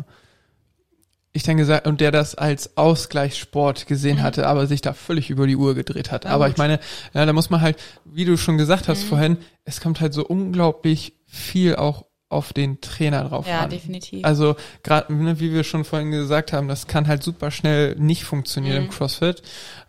[1.33, 5.47] ich dann gesagt, und der das als Ausgleichssport gesehen hatte, aber sich da völlig über
[5.47, 6.23] die Uhr gedreht hat.
[6.25, 6.53] Na aber gut.
[6.53, 6.79] ich meine,
[7.13, 10.25] ja, da muss man halt, wie du schon gesagt hast vorhin, es kommt halt so
[10.25, 13.69] unglaublich viel auch auf den Trainer drauf Ja, an.
[13.69, 14.25] definitiv.
[14.25, 18.23] Also gerade, ne, wie wir schon vorhin gesagt haben, das kann halt super schnell nicht
[18.23, 18.83] funktionieren Mhm.
[18.85, 19.43] im CrossFit.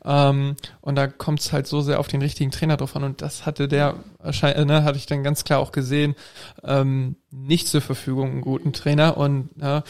[0.05, 3.05] Ähm, und da kommt es halt so sehr auf den richtigen Trainer drauf an.
[3.05, 6.15] Und das hatte der wahrscheinlich, ne, hatte ich dann ganz klar auch gesehen,
[6.63, 9.17] ähm, nicht zur Verfügung einen guten Trainer.
[9.17, 9.83] Und ne,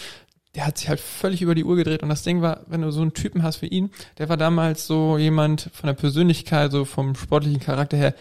[0.55, 2.03] der hat sich halt völlig über die Uhr gedreht.
[2.03, 4.87] Und das Ding war, wenn du so einen Typen hast wie ihn, der war damals
[4.87, 8.15] so jemand von der Persönlichkeit, so vom sportlichen Charakter her,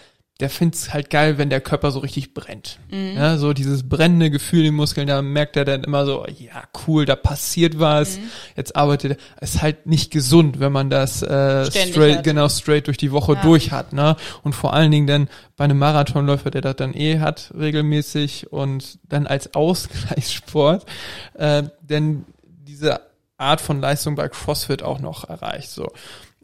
[0.43, 2.77] der find's halt geil, wenn der Körper so richtig brennt.
[2.91, 3.13] Mhm.
[3.15, 6.63] Ja, so dieses brennende Gefühl in den Muskeln, da merkt er dann immer so, ja,
[6.85, 8.17] cool, da passiert was.
[8.17, 8.23] Mhm.
[8.57, 9.41] Jetzt arbeitet er.
[9.41, 12.23] Ist halt nicht gesund, wenn man das äh, Ständig straight, hat.
[12.25, 13.41] genau straight durch die Woche Ja.
[13.41, 14.17] durch hat, ne?
[14.43, 18.99] Und vor allen Dingen dann bei einem Marathonläufer, der das dann eh hat, regelmäßig und
[19.07, 20.85] dann als Ausgleichssport,
[21.35, 22.99] äh, denn diese
[23.37, 25.69] Art von Leistung bei CrossFit auch noch erreicht.
[25.69, 25.87] So.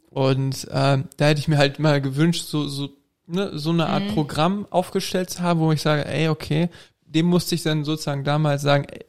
[0.09, 2.89] Und ähm, da hätte ich mir halt mal gewünscht, so, so,
[3.29, 3.89] ne, so eine Mhm.
[3.91, 6.69] Art Programm aufgestellt zu haben, wo ich sage, ey, okay,
[7.05, 9.05] dem musste ich dann sozusagen damals sagen, ey,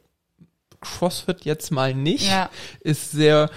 [0.79, 2.49] CrossFit jetzt mal nicht, Ja.
[2.79, 3.49] ist sehr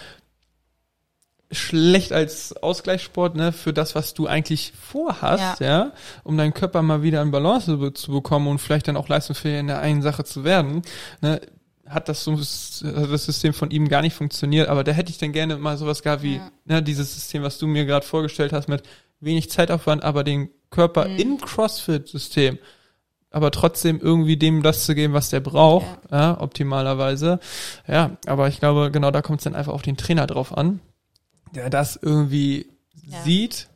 [1.51, 5.93] schlecht als Ausgleichssport, ne, für das, was du eigentlich vorhast, ja,
[6.25, 9.69] um deinen Körper mal wieder in Balance zu bekommen und vielleicht dann auch leistungsfähig in
[9.69, 10.83] der einen Sache zu werden,
[11.21, 11.41] ne,
[11.87, 12.81] hat das so das
[13.25, 16.23] System von ihm gar nicht funktioniert, aber da hätte ich dann gerne mal sowas gehabt
[16.23, 16.51] wie, Ja.
[16.65, 18.83] ne, dieses System, was du mir gerade vorgestellt hast, mit
[19.21, 21.17] wenig Zeitaufwand, aber den Körper Mhm.
[21.19, 22.59] im CrossFit-System,
[23.31, 26.41] aber trotzdem irgendwie dem das zu geben, was der braucht, ja.
[26.41, 27.41] optimalerweise.
[27.87, 30.81] Ja, aber ich glaube, genau da kommt es dann einfach auf den Trainer drauf an,
[31.55, 32.67] der das irgendwie
[33.07, 33.23] Ja.
[33.23, 33.69] sieht,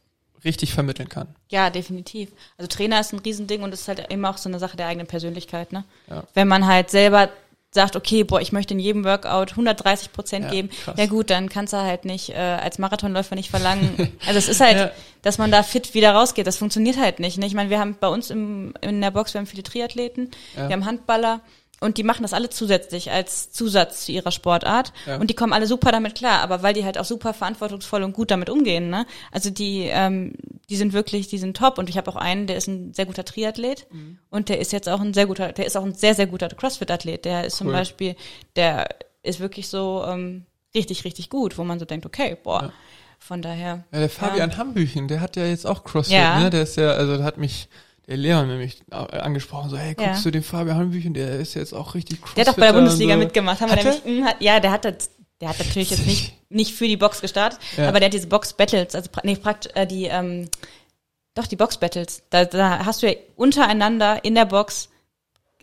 [0.44, 1.28] richtig vermitteln kann.
[1.50, 2.30] Ja, definitiv.
[2.56, 4.86] Also Trainer ist ein Riesending und es ist halt immer auch so eine Sache der
[4.86, 5.84] eigenen Persönlichkeit, ne?
[6.08, 6.22] Ja.
[6.34, 7.28] Wenn man halt selber
[7.70, 10.94] sagt, okay, boah, ich möchte in jedem Workout 130 Prozent Ja, geben, krass.
[10.98, 14.10] ja gut, dann kannst du halt nicht äh, als Marathonläufer nicht verlangen.
[14.26, 14.90] Also es ist halt, Ja.
[15.22, 16.46] dass man da fit wieder rausgeht.
[16.46, 17.36] Das funktioniert halt nicht.
[17.38, 17.46] Ne?
[17.46, 20.68] Ich meine, wir haben bei uns im, in der Box, wir haben viele Triathleten, Ja.
[20.68, 21.40] wir haben Handballer
[21.80, 25.16] und die machen das alle zusätzlich als Zusatz zu ihrer Sportart Ja.
[25.18, 28.12] und die kommen alle super damit klar, aber weil die halt auch super verantwortungsvoll und
[28.12, 29.06] gut damit umgehen, ne?
[29.30, 30.34] Also die, ähm,
[30.70, 33.06] die sind wirklich, die sind top und ich habe auch einen, der ist ein sehr
[33.06, 34.18] guter Triathlet Mhm.
[34.30, 36.48] und der ist jetzt auch ein sehr guter, der ist auch ein sehr sehr guter
[36.48, 37.24] CrossFit-Athlet.
[37.24, 37.74] Der ist zum Cool.
[37.74, 38.16] Beispiel,
[38.56, 38.88] der
[39.22, 42.72] ist wirklich so ähm, richtig richtig gut, wo man so denkt, okay, boah, Ja.
[43.20, 43.84] von daher.
[43.92, 46.40] Ja, der Fabian Hambüchen, der hat ja jetzt auch CrossFit, Ja.
[46.40, 46.50] ne?
[46.50, 47.68] Der ist ja, also da hat mich
[48.08, 50.22] der Leon nämlich äh, angesprochen, so, hey, guckst Ja.
[50.22, 52.38] du den Fabian Hambüchen, der ist jetzt auch richtig CrossFit.
[52.38, 53.18] Der hat auch bei der Bundesliga so.
[53.20, 53.60] mitgemacht.
[53.60, 56.34] Haben wir Hat nämlich, mh, hat, ja, der hat das, der hat natürlich jetzt nicht,
[56.48, 57.88] nicht für die Box gestartet, Ja.
[57.88, 60.48] aber der hat diese Box Battles, also nee, praktisch äh, die, ähm,
[61.34, 62.22] doch die Box Battles.
[62.30, 64.88] Da, da hast du ja untereinander in der Box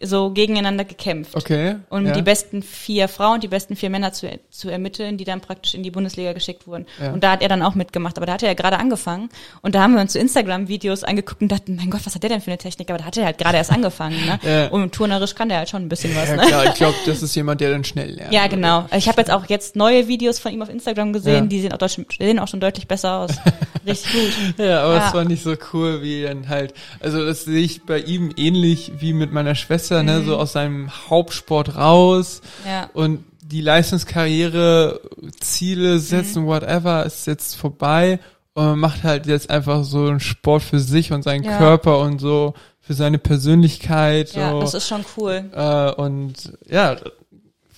[0.01, 1.35] so gegeneinander gekämpft.
[1.35, 1.77] Okay.
[1.89, 2.11] Um ja.
[2.11, 5.83] die besten vier Frauen, die besten vier Männer zu, zu ermitteln, die dann praktisch in
[5.83, 6.85] die Bundesliga geschickt wurden.
[7.01, 7.13] Ja.
[7.13, 8.17] Und da hat er dann auch mitgemacht.
[8.17, 9.29] Aber da hat er ja gerade angefangen.
[9.61, 12.29] Und da haben wir uns so Instagram-Videos angeguckt und dachten, mein Gott, was hat der
[12.29, 12.89] denn für eine Technik?
[12.89, 14.17] Aber da hat er halt gerade erst angefangen.
[14.25, 14.39] Ne?
[14.45, 14.67] Ja.
[14.67, 16.27] Und turnerisch kann der halt schon ein bisschen was.
[16.29, 16.41] Ja, Ne?
[16.43, 18.33] klar, ich glaube, das ist jemand, der dann schnell lernt.
[18.33, 18.85] Ja, genau.
[18.95, 21.41] Ich habe jetzt auch jetzt neue Videos von ihm auf Instagram gesehen, Ja.
[21.49, 23.31] die sehen auch, deutsch, sehen auch schon deutlich besser aus.
[23.87, 24.65] Richtig gut.
[24.65, 25.07] Ja, aber Ja.
[25.07, 28.91] es war nicht so cool, wie dann halt, also das sehe ich bei ihm ähnlich
[28.99, 30.25] wie mit meiner Schwester, ne, Mhm.
[30.25, 32.89] so aus seinem Hauptsport raus Ja.
[32.93, 34.99] und die Leistungskarriere,
[35.39, 36.47] Ziele setzen, Mhm.
[36.47, 38.19] whatever, ist jetzt vorbei
[38.53, 41.57] und man macht halt jetzt einfach so einen Sport für sich und seinen Ja.
[41.57, 45.45] Körper und so für seine Persönlichkeit, Ja, so, das ist schon cool.
[45.53, 46.95] äh, und ja,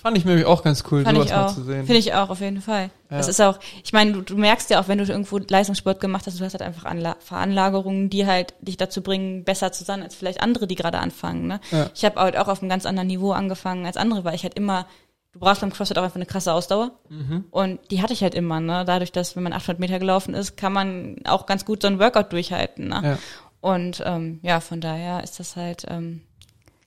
[0.00, 1.86] fand ich nämlich auch ganz cool, Fand sowas ich mal zu sehen.
[1.86, 2.90] Finde ich auch, auf jeden Fall.
[3.10, 3.16] Ja.
[3.16, 6.26] Das ist auch, ich meine, du, du merkst ja auch, wenn du irgendwo Leistungssport gemacht
[6.26, 10.02] hast, du hast halt einfach Anla Veranlagerungen, die halt dich dazu bringen, besser zu sein
[10.02, 11.48] als vielleicht andere, die gerade anfangen.
[11.48, 11.60] Ne?
[11.72, 11.90] Ja.
[11.94, 14.54] Ich habe halt auch auf einem ganz anderen Niveau angefangen als andere, weil ich halt
[14.54, 14.86] immer,
[15.32, 16.92] du brauchst beim CrossFit auch einfach eine krasse Ausdauer.
[17.08, 17.46] Mhm.
[17.50, 18.60] Und die hatte ich halt immer.
[18.60, 18.84] Ne?
[18.86, 21.98] Dadurch, dass wenn man 800 Meter gelaufen ist, kann man auch ganz gut so ein
[21.98, 22.88] Workout durchhalten.
[22.88, 23.00] Ne?
[23.02, 23.18] Ja.
[23.60, 26.22] Und ähm, ja, von daher ist das halt ähm,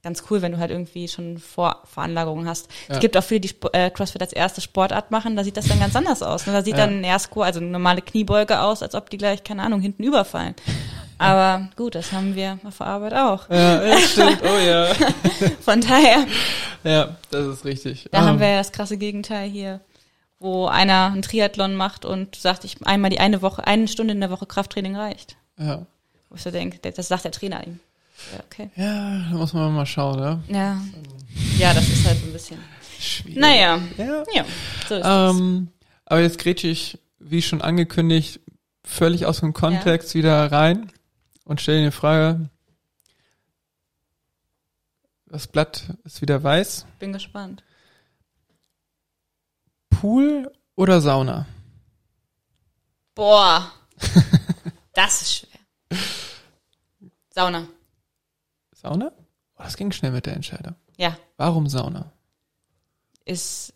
[0.03, 2.69] ganz cool, wenn du halt irgendwie schon Vor Veranlagerungen hast.
[2.87, 2.95] Ja.
[2.95, 5.67] Es gibt auch viele, die Sp äh, CrossFit als erste Sportart machen, da sieht das
[5.67, 6.47] dann ganz anders aus.
[6.47, 6.53] Ne?
[6.53, 6.87] Da sieht Ja.
[6.87, 10.03] dann ein Squat, also eine normale Kniebeuge aus, als ob die gleich, keine Ahnung, hinten
[10.03, 10.55] überfallen.
[11.17, 13.47] Aber gut, das haben wir auf der Arbeit auch.
[13.49, 14.87] Ja, ja, stimmt, oh ja.
[15.61, 16.25] Von daher,
[16.83, 18.07] Ja, das ist richtig.
[18.11, 19.81] da Ähm, haben wir ja das krasse Gegenteil hier,
[20.39, 24.19] wo einer einen Triathlon macht und sagt, ich einmal die eine Woche, eine Stunde in
[24.19, 25.35] der Woche Krafttraining reicht.
[25.59, 25.85] Ja.
[26.29, 27.79] Wo ich so denke, das sagt der Trainer ihm.
[28.33, 28.69] Ja, okay.
[28.75, 30.43] Ja, da muss man mal schauen, ne?
[30.47, 30.81] Ja.
[31.57, 32.59] Ja, das ist halt so ein bisschen.
[32.99, 33.37] Schwierig.
[33.39, 34.23] Naja, Ja.
[34.33, 34.45] ja,
[34.87, 35.35] so ist das.
[35.35, 35.69] Ähm,
[36.05, 38.39] aber jetzt grätsche ich, wie schon angekündigt,
[38.83, 40.91] völlig aus dem Kontext wieder rein
[41.45, 42.49] und stelle eine Frage.
[45.25, 46.85] Das Blatt ist wieder weiß.
[46.99, 47.63] Bin gespannt.
[49.89, 51.45] Pool oder Sauna?
[53.15, 53.71] Boah,
[54.93, 55.99] das ist schwer.
[57.29, 57.67] Sauna.
[58.81, 59.11] Sauna?
[59.57, 60.75] Oh, das ging schnell mit der Entscheidung.
[60.97, 62.11] Ja, Warum Sauna?
[63.25, 63.73] ist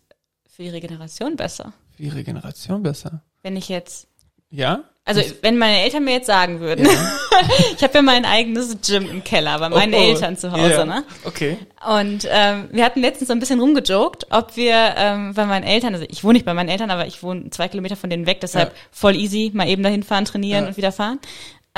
[0.48, 1.72] für die Regeneration besser.
[1.96, 3.22] Für die Regeneration besser.
[3.42, 4.08] Wenn ich jetzt,
[4.50, 4.80] Ja?
[5.04, 6.86] also wenn meine Eltern mir jetzt sagen würden,
[7.76, 10.00] ich habe ja mein eigenes Gym im Keller bei meinen Oh, oh.
[10.00, 10.84] Eltern zu Hause, Ja.
[10.84, 11.04] ne?
[11.24, 11.58] Okay.
[11.88, 15.94] Und ähm, wir hatten letztens so ein bisschen rumgejoked, ob wir ähm, bei meinen Eltern,
[15.94, 18.40] also ich wohne nicht bei meinen Eltern, aber ich wohne zwei Kilometer von denen weg,
[18.40, 18.78] deshalb Ja.
[18.90, 20.68] voll easy, mal eben dahin fahren, trainieren Ja.
[20.70, 21.20] und wieder fahren.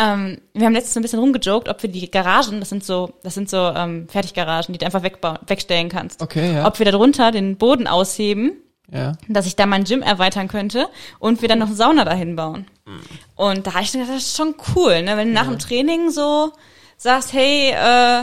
[0.00, 3.14] Ähm, wir haben letztens so ein bisschen rumgejoked, ob wir die Garagen, das sind so,
[3.24, 6.22] das sind so ähm, Fertiggaragen, die du einfach wegstellen kannst.
[6.22, 6.66] Okay, ja.
[6.66, 8.52] Ob wir darunter den Boden ausheben,
[8.92, 9.14] ja.
[9.28, 10.88] dass ich da mein Gym erweitern könnte
[11.18, 12.66] und wir dann noch eine Sauna dahin bauen.
[12.86, 13.00] Mhm.
[13.34, 15.16] Und da habe ich gedacht, das ist schon cool, ne?
[15.16, 16.52] wenn du nach dem Training so
[16.96, 18.22] sagst, hey, äh,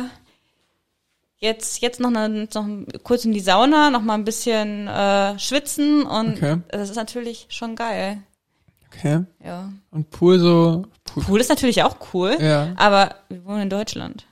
[1.39, 2.67] jetzt jetzt noch, eine, noch
[3.03, 6.57] kurz in die Sauna, noch mal ein bisschen äh, schwitzen und Okay.
[6.69, 8.23] das ist natürlich schon geil.
[8.88, 9.26] Okay.
[9.43, 9.73] Ja.
[9.91, 10.86] Und Pool so.
[11.16, 11.24] Pool.
[11.24, 12.74] Pool ist natürlich auch cool, Ja.
[12.78, 14.26] aber wir wohnen in Deutschland.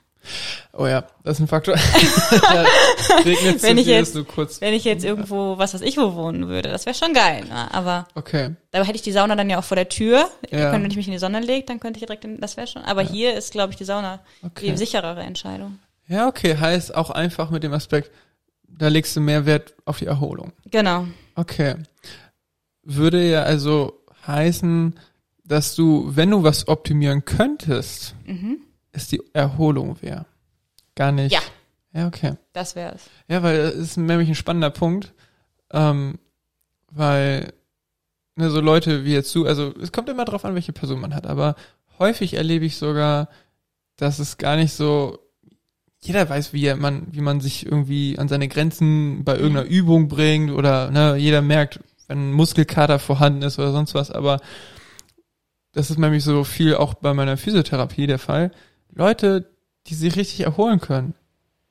[0.72, 1.74] Oh ja, das ist ein Faktor.
[3.24, 4.60] regnet Wenn ich jetzt- so kurz.
[4.60, 7.44] Wenn ich jetzt irgendwo, was weiß ich, wo wohnen würde, das wäre schon geil.
[7.44, 7.72] Ne?
[7.74, 8.50] Aber Okay.
[8.70, 10.28] da hätte ich die Sauna dann ja auch vor der Tür.
[10.50, 10.72] Ja.
[10.72, 12.82] Wenn ich mich in die Sonne lege, dann könnte ich direkt, in, das wäre schon.
[12.84, 14.70] Aber hier ist, glaube ich, die Sauna Okay.
[14.70, 15.78] die sicherere Entscheidung.
[16.08, 16.56] Ja, okay.
[16.58, 18.10] Heißt auch einfach mit dem Aspekt,
[18.66, 20.52] da legst du mehr Wert auf die Erholung.
[20.70, 21.06] Genau.
[21.36, 21.74] Okay.
[22.82, 24.98] Würde ja also heißen,
[25.44, 28.14] dass du, wenn du was optimieren könntest,
[28.92, 30.26] es die Erholung wäre.
[30.94, 31.32] Gar nicht.
[31.32, 31.40] Ja.
[31.92, 32.34] Ja, okay.
[32.52, 33.08] Das wäre es.
[33.28, 35.12] Ja, weil das ist nämlich ein spannender Punkt,
[35.72, 36.18] ähm,
[36.90, 37.52] weil
[38.34, 41.14] ne, so Leute wie jetzt du, also es kommt immer drauf an, welche Person man
[41.14, 41.54] hat, aber
[42.00, 43.28] häufig erlebe ich sogar,
[43.96, 45.20] dass es gar nicht so,
[46.00, 50.50] jeder weiß, wie man, wie man sich irgendwie an seine Grenzen bei irgendeiner Übung bringt
[50.50, 51.78] oder ne, jeder merkt,
[52.08, 54.40] wenn ein Muskelkater vorhanden ist oder sonst was, aber
[55.74, 58.50] das ist nämlich so viel auch bei meiner Physiotherapie der Fall.
[58.92, 59.50] Leute,
[59.86, 61.14] die sich richtig erholen können,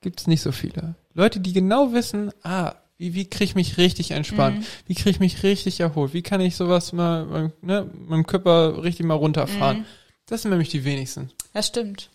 [0.01, 0.95] gibt's nicht so viele.
[1.13, 4.59] Leute, die genau wissen, ah, wie, wie kriege ich mich richtig entspannt?
[4.59, 4.65] Mhm.
[4.87, 6.13] Wie kriege ich mich richtig erholt?
[6.13, 9.79] Wie kann ich sowas mal, ne, meinem Körper richtig mal runterfahren?
[9.79, 9.85] Mhm.
[10.27, 11.31] Das sind nämlich die wenigsten.
[11.53, 12.09] Das stimmt.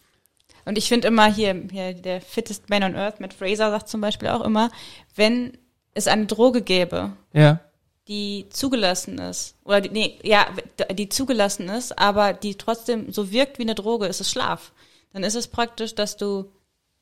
[0.65, 4.01] Und ich finde immer hier, hier, der fittest man on earth, Matt Fraser sagt zum
[4.01, 4.71] Beispiel auch immer,
[5.17, 5.57] wenn
[5.95, 7.61] es eine Droge gäbe, Ja,
[8.09, 10.47] die zugelassen ist, oder die, nee, ja,
[10.93, 14.73] die zugelassen ist, aber die trotzdem so wirkt wie eine Droge, ist es Schlaf.
[15.13, 16.51] Dann ist es praktisch, dass du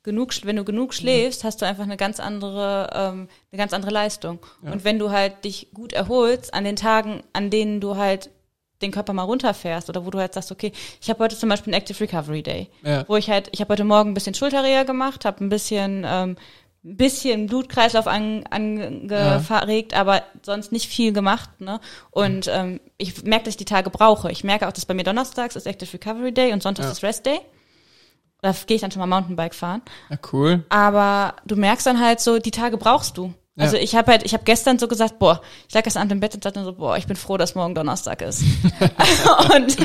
[0.03, 3.91] genug, wenn du genug schläfst, hast du einfach eine ganz andere, ähm, eine ganz andere
[3.93, 4.39] Leistung.
[4.63, 8.31] Und wenn du halt dich gut erholst an den Tagen, an denen du halt
[8.83, 11.73] den Körper mal runterfährst oder wo du halt sagst, okay, ich habe heute zum Beispiel
[11.73, 13.05] einen Active Recovery Day, Ja.
[13.09, 16.37] wo ich halt, ich habe heute Morgen ein bisschen Schulterreha gemacht, habe ein bisschen, ähm,
[16.87, 21.81] ein bisschen Blutkreislauf an, angeregt, aber sonst nicht viel gemacht, ne?
[22.11, 24.31] Und ähm, ich merke, dass ich die Tage brauche.
[24.31, 26.93] Ich merke auch, dass bei mir donnerstags ist Active Recovery Day und sonntags Ja.
[26.93, 27.41] ist Rest Day.
[28.41, 29.83] Da gehe ich dann schon mal Mountainbike fahren.
[30.11, 30.65] ja cool.
[30.69, 33.33] Aber du merkst dann halt so, die Tage brauchst du.
[33.57, 33.65] Ja.
[33.65, 36.21] Also ich habe halt, ich habe gestern so gesagt, boah, ich lag gestern Abend im
[36.21, 38.45] Bett und dachte so, boah, ich bin froh, dass morgen Donnerstag ist.
[39.55, 39.77] und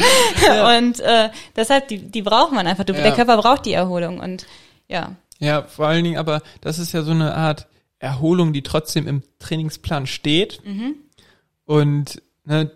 [0.78, 2.84] und äh, deshalb, die, die braucht man einfach.
[2.84, 3.02] Du, Ja.
[3.02, 4.46] Der Körper braucht die Erholung und
[4.88, 5.16] ja.
[5.42, 7.68] Ja, vor allen Dingen, aber das ist ja so eine Art
[8.00, 10.62] Erholung, die trotzdem im Trainingsplan steht.
[11.66, 12.72] Und ne,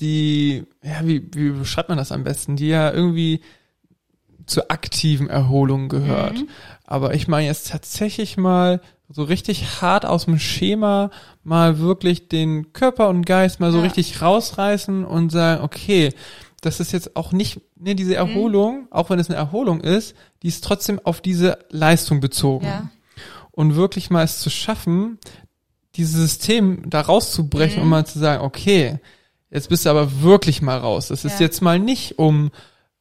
[0.00, 2.56] die, ja, wie, wie beschreibt man das am besten?
[2.56, 3.40] Die ja irgendwie
[4.46, 6.44] zur aktiven Erholung gehört.
[6.84, 11.10] Aber ich meine jetzt tatsächlich mal so richtig hart aus dem Schema
[11.44, 13.84] mal wirklich den Körper und Geist mal so Ja.
[13.84, 16.10] richtig rausreißen und sagen, okay,
[16.64, 20.48] das ist jetzt auch nicht, ne, diese Erholung, auch wenn es eine Erholung ist, die
[20.48, 22.66] ist trotzdem auf diese Leistung bezogen.
[22.66, 22.90] Ja.
[23.50, 25.18] Und wirklich mal es zu schaffen,
[25.96, 28.98] dieses System da rauszubrechen und mal zu sagen, okay,
[29.50, 31.08] jetzt bist du aber wirklich mal raus.
[31.08, 31.46] Das ist Ja.
[31.46, 32.50] jetzt mal nicht um,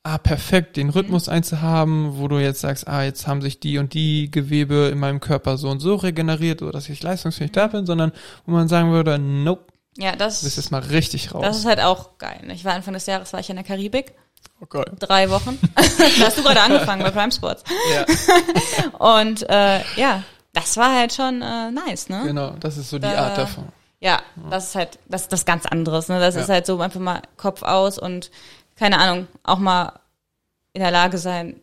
[0.04, 3.94] ah, perfekt, den Rhythmus einzuhaben, wo du jetzt sagst, ah, jetzt haben sich die und
[3.96, 7.88] die Gewebe in meinem Körper so und so regeneriert, oder dass ich leistungsfähig da bin,
[7.88, 8.12] sondern
[8.46, 11.44] wo man sagen würde, nope, Ja, das, du bist jetzt mal richtig raus.
[11.44, 12.40] das ist halt auch geil.
[12.44, 12.54] ne?
[12.54, 14.14] Ich war Anfang des Jahres, war ich in der Karibik,
[14.62, 14.90] oh Gott.
[15.00, 15.60] drei Wochen.
[15.76, 17.64] da hast du gerade angefangen bei Prime Sports.
[17.94, 18.06] Ja,
[19.22, 20.24] Und äh, ja,
[20.54, 22.22] das war halt schon äh, nice, ne?
[22.26, 23.68] genau, das ist so die Da- Art davon.
[24.00, 26.10] Ja, das ist halt, das ist das ganz anderes.
[26.10, 26.20] Ne?
[26.20, 26.42] Das Ja.
[26.42, 28.32] ist halt so einfach mal Kopf aus und
[28.78, 29.94] keine Ahnung, auch mal
[30.74, 31.56] in der Lage sein,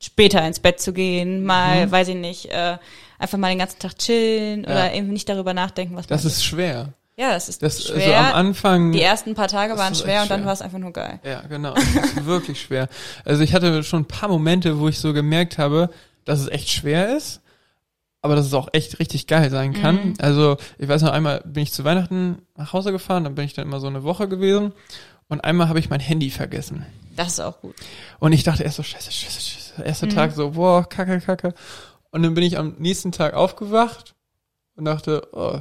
[0.00, 1.90] später ins Bett zu gehen, mal, Mhm.
[1.90, 2.78] weiß ich nicht, äh,
[3.18, 6.94] einfach mal den ganzen Tag chillen oder eben nicht darüber nachdenken, was Das ist schwer.
[7.20, 8.18] Ja, das ist Das, also schwer.
[8.18, 8.92] am Anfang.
[8.92, 10.46] Die ersten paar Tage waren schwer echt und dann schwer.
[10.46, 11.20] war es einfach nur geil.
[11.22, 11.74] Ja, genau.
[11.74, 12.88] Das ist wirklich schwer.
[13.26, 15.90] Also ich hatte schon ein paar Momente, wo ich so gemerkt habe,
[16.24, 17.42] dass es echt schwer ist,
[18.22, 19.96] aber dass es auch echt richtig geil sein kann.
[19.96, 20.14] Mhm.
[20.18, 23.52] Also ich weiß noch einmal bin ich zu Weihnachten nach Hause gefahren, dann bin ich
[23.52, 24.72] dann immer so eine Woche gewesen
[25.28, 26.86] und einmal habe ich mein Handy vergessen.
[27.16, 27.74] Das ist auch gut.
[28.18, 29.82] Und ich dachte erst so, scheiße, scheiße, scheiße.
[29.84, 31.52] Erster Tag so, boah, kacke, kacke.
[32.12, 34.14] Und dann bin ich am nächsten Tag aufgewacht
[34.74, 35.58] und dachte, oh,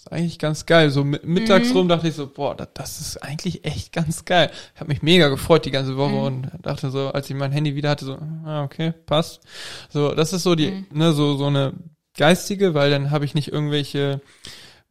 [0.00, 0.90] ist eigentlich ganz geil.
[0.90, 4.50] So mit, mittags rum dachte ich so, boah, das, das ist eigentlich echt ganz geil.
[4.74, 7.74] Ich habe mich mega gefreut die ganze Woche und dachte so, als ich mein Handy
[7.74, 9.40] wieder hatte, so, ah, okay, passt.
[9.90, 11.74] So, das ist so die, ne, so, so eine
[12.16, 14.20] geistige, weil dann habe ich nicht irgendwelche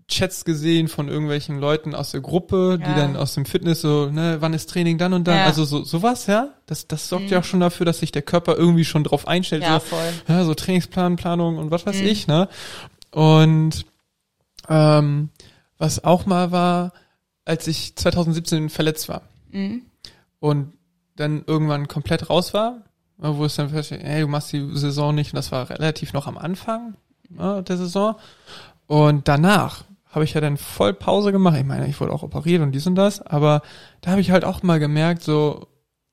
[0.07, 2.95] Chats gesehen von irgendwelchen Leuten aus der Gruppe, die Ja.
[2.95, 5.45] dann aus dem Fitness so, ne, wann ist Training dann und dann, Ja.
[5.45, 8.55] also so sowas, ja, das das sorgt ja auch schon dafür, dass sich der Körper
[8.57, 10.14] irgendwie schon drauf einstellt, Ja, so, voll.
[10.28, 12.47] ja, so Trainingsplan, Planung und was weiß ich, ne?
[13.12, 13.86] Und
[14.70, 15.30] ähm,
[15.78, 16.94] was auch mal war,
[17.46, 19.82] als ich 2017 verletzt war Mhm.
[20.40, 20.74] und
[21.16, 22.78] dann irgendwann komplett raus war,
[23.22, 26.14] äh, wo es dann feststeht, hey, du machst die Saison nicht und das war relativ
[26.14, 26.96] noch am Anfang
[27.38, 28.16] äh, der Saison
[28.88, 31.56] und danach habe ich ja dann voll Pause gemacht.
[31.58, 33.62] Ich meine, ich wurde auch operiert und dies und das, aber
[34.02, 35.68] da habe ich halt auch mal gemerkt, so,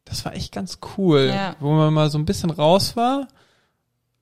[0.05, 1.57] das war echt ganz cool, Ja.
[1.61, 3.27] wo man mal so ein bisschen raus war.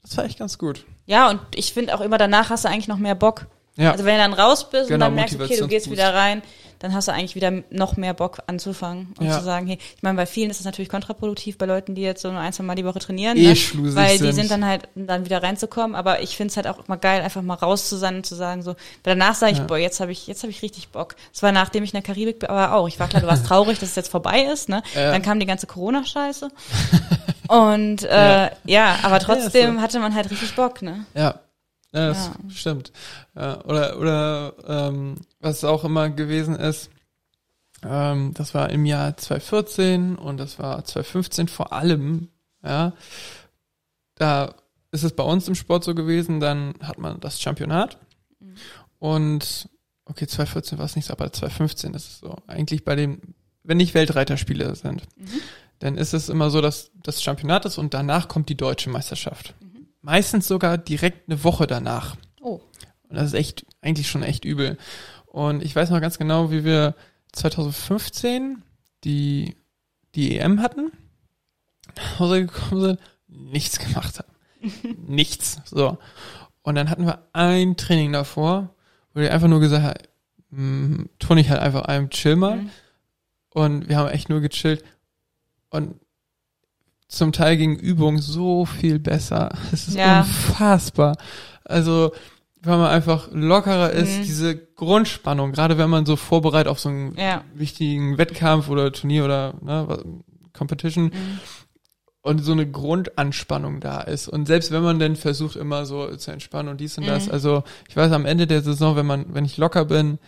[0.03, 0.85] Das war echt ganz gut.
[1.07, 3.47] Ja, und ich finde auch immer danach hast du eigentlich noch mehr Bock.
[3.77, 3.93] Ja.
[3.93, 6.43] Also wenn du dann raus bist Genau, und dann merkst, okay, du gehst wieder rein,
[6.79, 9.39] dann hast du eigentlich wieder noch mehr Bock anzufangen und Ja.
[9.39, 12.21] zu sagen, hey, ich meine, bei vielen ist das natürlich kontraproduktiv, bei Leuten, die jetzt
[12.23, 13.57] so nur ein, zwei Mal die Woche trainieren, Eh ne?
[13.97, 14.35] weil die sind.
[14.35, 17.23] sind dann halt, um dann wieder reinzukommen, aber ich finde es halt auch immer geil,
[17.23, 18.73] einfach mal raus zu sein und zu sagen so,
[19.03, 19.65] weil danach sage ich, Ja.
[19.65, 21.17] boah, jetzt habe ich, jetzt habe ich richtig Bock.
[21.33, 23.47] Das war nachdem ich in der Karibik bin, aber auch, ich war klar, du warst
[23.47, 24.83] traurig, dass es jetzt vorbei ist, ne?
[24.95, 25.11] Ja.
[25.11, 26.49] Dann kam die ganze Corona-Scheiße
[27.49, 28.99] und äh, ja.
[29.03, 29.81] aber trotzdem so.
[29.81, 31.07] hatte man halt richtig Bock, ne?
[31.15, 31.41] Ja,
[31.95, 32.35] ja das Ja.
[32.51, 32.93] stimmt.
[33.35, 36.91] Oder oder ähm, was auch immer gewesen ist,
[37.83, 42.29] ähm, das war im Jahr 2014 und das war 2015 vor allem,
[42.63, 42.93] ja,
[44.17, 44.55] da
[44.91, 47.99] ist es bei uns im Sport so gewesen, dann hat man das Championat
[48.99, 49.69] und
[50.07, 52.37] okay, 2014 war es nicht so, aber 2015 ist es so.
[52.47, 55.03] Eigentlich bei den, wenn nicht Weltreiterspiele sind,
[55.81, 59.55] dann ist es immer so, dass das Championat ist und danach kommt die deutsche Meisterschaft.
[60.05, 62.17] Meistens sogar direkt eine Woche danach.
[62.43, 62.61] Oh.
[63.09, 64.77] Und das ist echt, eigentlich schon echt übel.
[65.25, 66.95] Und ich weiß noch ganz genau, wie wir
[67.33, 68.63] 2015
[69.03, 69.57] die,
[70.15, 70.93] die EM hatten,
[71.97, 75.07] nach Hause gekommen sind, nichts gemacht haben.
[75.07, 75.63] nichts.
[75.65, 75.97] So.
[76.63, 78.75] Und dann hatten wir ein Training davor,
[79.15, 80.09] wo die einfach nur gesagt hat,
[80.51, 82.57] mm, tu nicht halt einfach einem chill mal.
[82.57, 82.71] Mhm.
[83.49, 84.85] Und wir haben echt nur gechillt.
[85.71, 85.99] Und
[87.09, 89.51] zum Teil ging Übung so viel besser.
[89.73, 90.21] Es ist Ja.
[90.21, 91.17] unfassbar.
[91.65, 92.13] Also,
[92.63, 94.23] wenn man einfach lockerer ist, Mhm.
[94.25, 97.45] diese Grundspannung, gerade wenn man so vorbereitet auf so einen Ja.
[97.55, 99.99] wichtigen Wettkampf oder Turnier oder ne,
[100.57, 101.41] Competition Mhm.
[102.23, 104.29] und so eine Grundanspannung da ist.
[104.29, 107.33] Und selbst wenn man dann versucht, immer so zu entspannen und dies und das, Mhm.
[107.33, 110.19] also ich weiß am Ende der Saison, wenn man, wenn ich locker bin,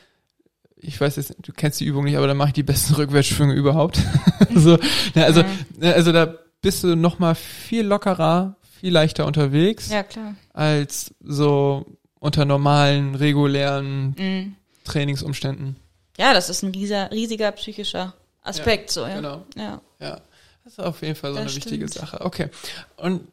[0.76, 3.54] ich weiß jetzt, du kennst die Übung nicht, aber dann mache ich die besten Rückwärtsschwünge
[3.54, 3.98] überhaupt.
[4.54, 4.78] so,
[5.14, 5.48] ja, also, Mhm.
[5.80, 6.34] ja, also da
[6.66, 10.34] bist du noch mal viel lockerer, viel leichter unterwegs Ja, klar.
[10.52, 11.86] als so
[12.18, 14.56] unter normalen, regulären Mhm.
[14.84, 15.76] Trainingsumständen.
[16.18, 19.16] Ja, das ist ein riesiger, riesiger psychischer Aspekt, so, ja.
[19.16, 19.44] Genau.
[19.56, 19.80] Ja.
[20.00, 20.20] Ja,
[20.64, 21.94] das ist auf jeden Fall so Das eine wichtige stimmt.
[21.94, 22.20] Sache.
[22.24, 22.48] Okay.
[22.96, 23.28] Und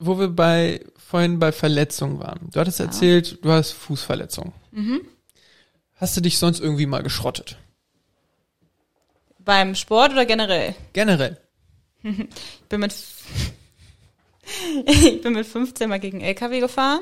[0.00, 2.48] wo wir bei vorhin bei Verletzungen waren.
[2.52, 4.52] Du hattest erzählt, du hast Fußverletzungen.
[4.72, 5.02] Mhm.
[5.94, 7.58] Hast du dich sonst irgendwie mal geschrottet?
[9.44, 10.74] Beim Sport oder generell?
[10.92, 11.38] Generell.
[12.02, 12.94] Ich bin mit,
[14.86, 17.00] ich bin mit 15 mal gegen LKW gefahren.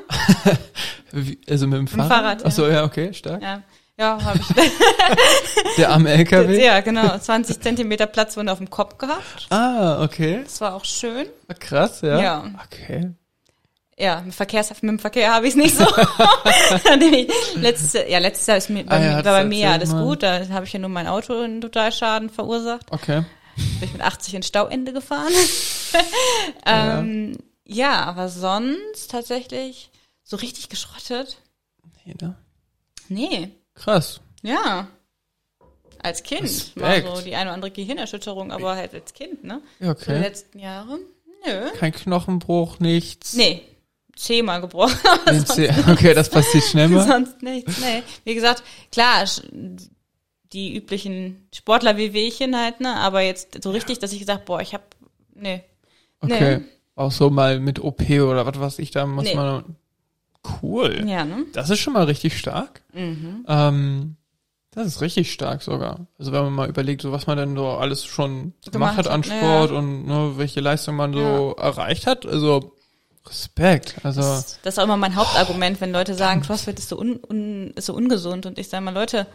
[1.11, 2.07] Wie, also mit dem Fahrrad?
[2.09, 2.45] Fahrrad, ja.
[2.45, 3.41] Achso, ja, okay, stark.
[3.41, 3.63] Ja,
[3.97, 4.47] ja habe ich.
[5.77, 6.63] Der arme LKW.
[6.63, 7.17] ja, genau.
[7.17, 9.47] 20 Zentimeter Platzwunde auf dem Kopf gehabt.
[9.49, 10.41] Ah, okay.
[10.43, 11.27] Das war auch schön.
[11.59, 12.21] Krass, ja.
[12.21, 12.51] Ja.
[12.65, 13.11] Okay.
[14.01, 15.85] Ja, mit, Verkehrs mit dem Verkehr habe ich es nicht so.
[17.55, 20.03] Letztes, ja, letztes Jahr ist mir, bei, Ah, ja, war bei mir ja alles mal.
[20.03, 20.23] gut.
[20.23, 22.91] Da habe ich ja nur mein Auto einen Totalschaden verursacht.
[22.91, 23.23] Okay.
[23.55, 25.31] Bin ich mit 80 ins Stauende gefahren.
[26.65, 29.91] ähm, ja, aber sonst tatsächlich
[30.23, 31.37] so richtig geschrottet?
[32.05, 32.35] Nee, ne?
[33.07, 33.49] Nee.
[33.75, 34.19] Krass.
[34.41, 34.87] Ja.
[36.01, 36.43] Als Kind.
[36.43, 37.07] Respekt.
[37.15, 39.61] so die eine oder andere Gehirnerschütterung, aber halt als Kind, ne?
[39.79, 40.19] Ja, So die okay.
[40.19, 40.97] letzten Jahre?
[41.45, 41.69] Nö.
[41.77, 43.33] Kein Knochenbruch, nichts.
[43.33, 43.61] Nee.
[44.15, 44.97] Zehnmal gebrochen.
[45.87, 47.05] Okay, das passiert schnell mal.
[47.07, 48.03] Sonst nichts, nee.
[48.23, 49.25] Wie gesagt, klar,
[50.53, 52.95] die üblichen Sportler-WWchen halt, ne?
[52.97, 54.95] Aber jetzt so richtig, dass ich gesagt, boah, ich hab,
[55.33, 55.63] nee.
[56.19, 56.57] Okay.
[56.59, 56.65] Nee.
[56.95, 59.35] Auch so mal mit OP oder was weiß ich, da muss Nee.
[59.35, 59.75] man.
[60.61, 61.03] Cool.
[61.07, 61.45] Ja, ne?
[61.53, 62.81] Das ist schon mal richtig stark.
[62.93, 63.45] Mhm.
[63.47, 64.15] Ähm,
[64.71, 66.07] das ist richtig stark sogar.
[66.17, 69.07] Also wenn man mal überlegt, so was man denn so alles schon gemacht, Gemacht hat
[69.07, 72.25] an Sport und ne, welche Leistung man so erreicht hat.
[72.25, 72.73] Also
[73.27, 73.95] Respekt.
[74.03, 77.19] Also Das, das ist auch immer mein Hauptargument, wenn Leute sagen, CrossFit ist so, un,
[77.29, 78.45] un, ist so ungesund.
[78.45, 79.27] Und ich sage mal, Leute,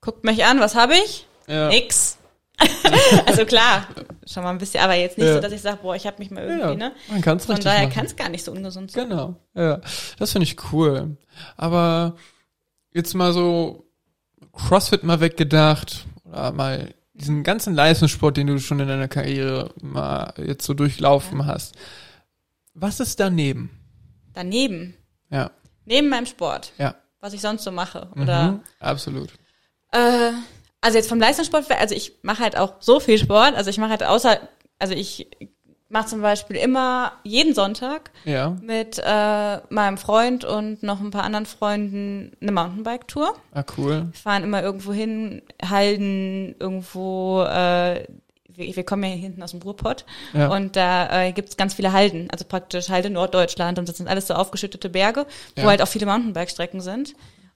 [0.00, 1.26] guckt mich an, was habe ich?
[1.48, 2.16] ja, Nix.
[3.26, 3.86] also klar,
[4.26, 5.34] schon mal ein bisschen, aber jetzt nicht Ja.
[5.34, 6.92] so, dass ich sage, boah, ich habe mich mal irgendwie, Ja, ne?
[7.08, 9.08] man kann's Von daher kann es gar nicht so ungesund sein.
[9.08, 9.80] Genau, ja.
[10.18, 11.16] Das finde ich cool.
[11.56, 12.16] Aber
[12.92, 13.86] jetzt mal so
[14.52, 20.34] CrossFit mal weggedacht oder mal diesen ganzen Leistungssport, den du schon in deiner Karriere mal
[20.36, 21.74] jetzt so durchlaufen hast.
[22.74, 23.70] Was ist daneben?
[24.34, 24.94] Daneben,
[25.30, 25.50] Ja,
[25.84, 26.94] neben meinem Sport, ja.
[27.20, 28.08] was ich sonst so mache.
[28.16, 29.30] Oder Mhm, absolut.
[29.92, 30.32] Äh,
[30.80, 33.54] also jetzt vom Leistungssport, also ich mache halt auch so viel Sport.
[33.54, 34.38] Also ich mache halt außer,
[34.78, 35.28] also ich
[35.88, 41.24] mache zum Beispiel immer jeden Sonntag Ja, mit äh, meinem Freund und noch ein paar
[41.24, 43.34] anderen Freunden eine Mountainbike-Tour.
[43.52, 44.06] ah, cool.
[44.12, 48.06] Wir fahren immer irgendwo hin, Halden, irgendwo, äh,
[48.60, 50.48] wir, wir kommen ja hier hinten aus dem Ruhrpott Ja.
[50.52, 54.28] und da äh, gibt's ganz viele Halden, also praktisch Halde Norddeutschland und das sind alles
[54.28, 55.68] so aufgeschüttete Berge, wo Ja.
[55.68, 57.14] halt auch viele Mountainbike-Strecken sind.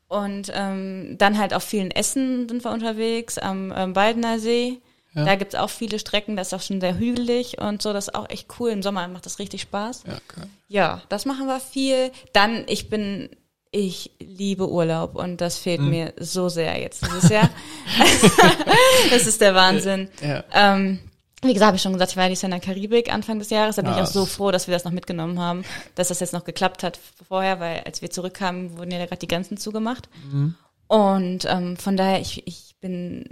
[0.08, 4.80] Und ähm, dann halt auf vielen Essen sind wir unterwegs, am ähm, Baldener See.
[5.14, 5.24] Ja.
[5.24, 8.14] Da gibt's auch viele Strecken, das ist auch schon sehr hügelig und so, das ist
[8.14, 8.70] auch echt cool.
[8.70, 10.02] Im Sommer macht das richtig Spaß.
[10.06, 10.48] Ja, geil.
[10.68, 12.10] Ja, das machen wir viel.
[12.32, 13.30] Dann, ich bin,
[13.76, 15.90] ich liebe Urlaub und das fehlt Mhm.
[15.90, 17.50] mir so sehr jetzt dieses Jahr.
[19.10, 20.08] das ist der Wahnsinn.
[20.22, 20.44] Ja.
[20.52, 21.00] Ähm,
[21.42, 23.38] wie gesagt, habe ich schon gesagt, ich war ja dieses Jahr in der Karibik Anfang
[23.40, 23.76] des Jahres.
[23.76, 25.64] Da bin Ja, ich auch so froh, dass wir das noch mitgenommen haben,
[25.96, 26.98] dass das jetzt noch geklappt hat
[27.28, 30.08] vorher, weil als wir zurückkamen, wurden ja gerade die Grenzen zugemacht.
[30.30, 30.54] Mhm.
[30.86, 33.24] Und ähm, von daher, ich, ich bin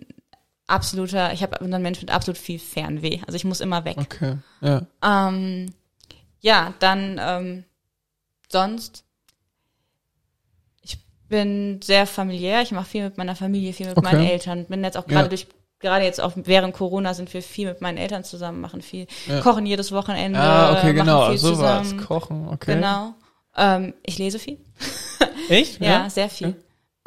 [0.66, 3.20] absoluter, ich habe bin ein Mensch mit absolut viel Fernweh.
[3.26, 3.96] Also ich muss immer weg.
[3.98, 4.82] Okay, ja.
[5.04, 5.72] Ähm,
[6.40, 7.64] ja, dann ähm,
[8.50, 9.04] sonst.
[11.32, 12.60] Ich bin sehr familiär.
[12.60, 14.04] Ich mache viel mit meiner Familie, viel mit Okay.
[14.04, 14.66] meinen Eltern.
[14.66, 15.28] Bin jetzt auch gerade Ja.
[15.28, 15.46] durch
[15.80, 19.40] gerade jetzt auch während Corona sind wir viel mit meinen Eltern zusammen, machen viel, Ja.
[19.40, 21.88] kochen jedes Wochenende, Ah, okay, genau, viel sowas.
[21.88, 22.06] zusammen.
[22.06, 22.74] Kochen, okay.
[22.74, 23.14] Genau.
[23.56, 24.58] Ähm, ich lese viel.
[25.48, 25.80] Echt?
[25.80, 26.54] Ja, sehr viel.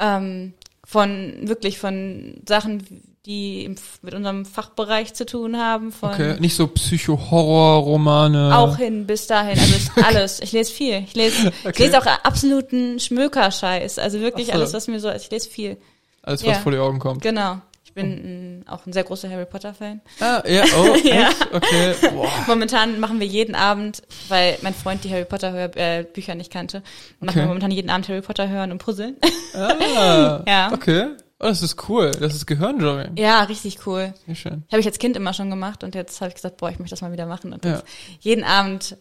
[0.00, 0.54] Ähm,
[0.84, 6.68] von wirklich von Sachen, die mit unserem Fachbereich zu tun haben, von Okay, nicht so
[6.68, 8.56] Psycho-Horror-Romane.
[8.56, 9.58] auch hin bis dahin.
[9.58, 10.40] Also ist alles.
[10.40, 11.02] Ich lese viel.
[11.06, 11.84] Ich lese, ich Okay.
[11.86, 13.98] lese auch absoluten Schmökerscheiß.
[13.98, 14.52] Also wirklich so.
[14.52, 15.76] alles, was mir so, ich lese viel.
[16.22, 16.60] Alles, was ja.
[16.60, 17.22] vor die Augen kommt.
[17.22, 17.58] Genau.
[17.84, 20.00] Ich bin ein, auch ein sehr großer Harry Potter Fan.
[20.20, 21.28] Ah, ja, oh, Ja.
[21.30, 21.48] echt?
[21.54, 21.94] Okay.
[22.12, 22.28] Boah.
[22.46, 26.52] Momentan machen wir jeden Abend, weil mein Freund die Harry Potter Hör äh, Bücher nicht
[26.52, 26.82] kannte,
[27.20, 27.38] machen Okay.
[27.40, 29.16] wir momentan jeden Abend Harry Potter hören und puzzeln.
[29.54, 30.70] Ah, Ja.
[30.74, 31.06] Okay.
[31.38, 32.12] Oh, das ist cool.
[32.12, 33.16] Das ist Gehirnjogging.
[33.16, 34.14] ja, richtig cool.
[34.26, 34.64] Sehr schön.
[34.72, 36.92] Habe ich als Kind immer schon gemacht und jetzt habe ich gesagt, boah, ich möchte
[36.94, 37.52] das mal wieder machen.
[37.52, 37.82] Und Ja.
[38.20, 38.96] jeden Abend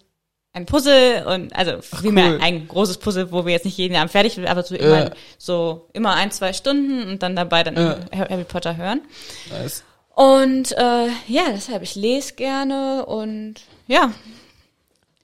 [0.51, 2.13] ein Puzzle und also wie cool.
[2.13, 5.03] mehr ein großes Puzzle, wo wir jetzt nicht jeden Abend fertig sind, aber so immer
[5.05, 5.11] Ja.
[5.38, 7.97] so immer ein, zwei Stunden und dann dabei dann Ja.
[8.29, 9.01] Harry Potter hören.
[9.49, 9.83] Nice.
[10.13, 13.55] Und äh, ja, deshalb ich lese gerne und
[13.88, 14.11] ja,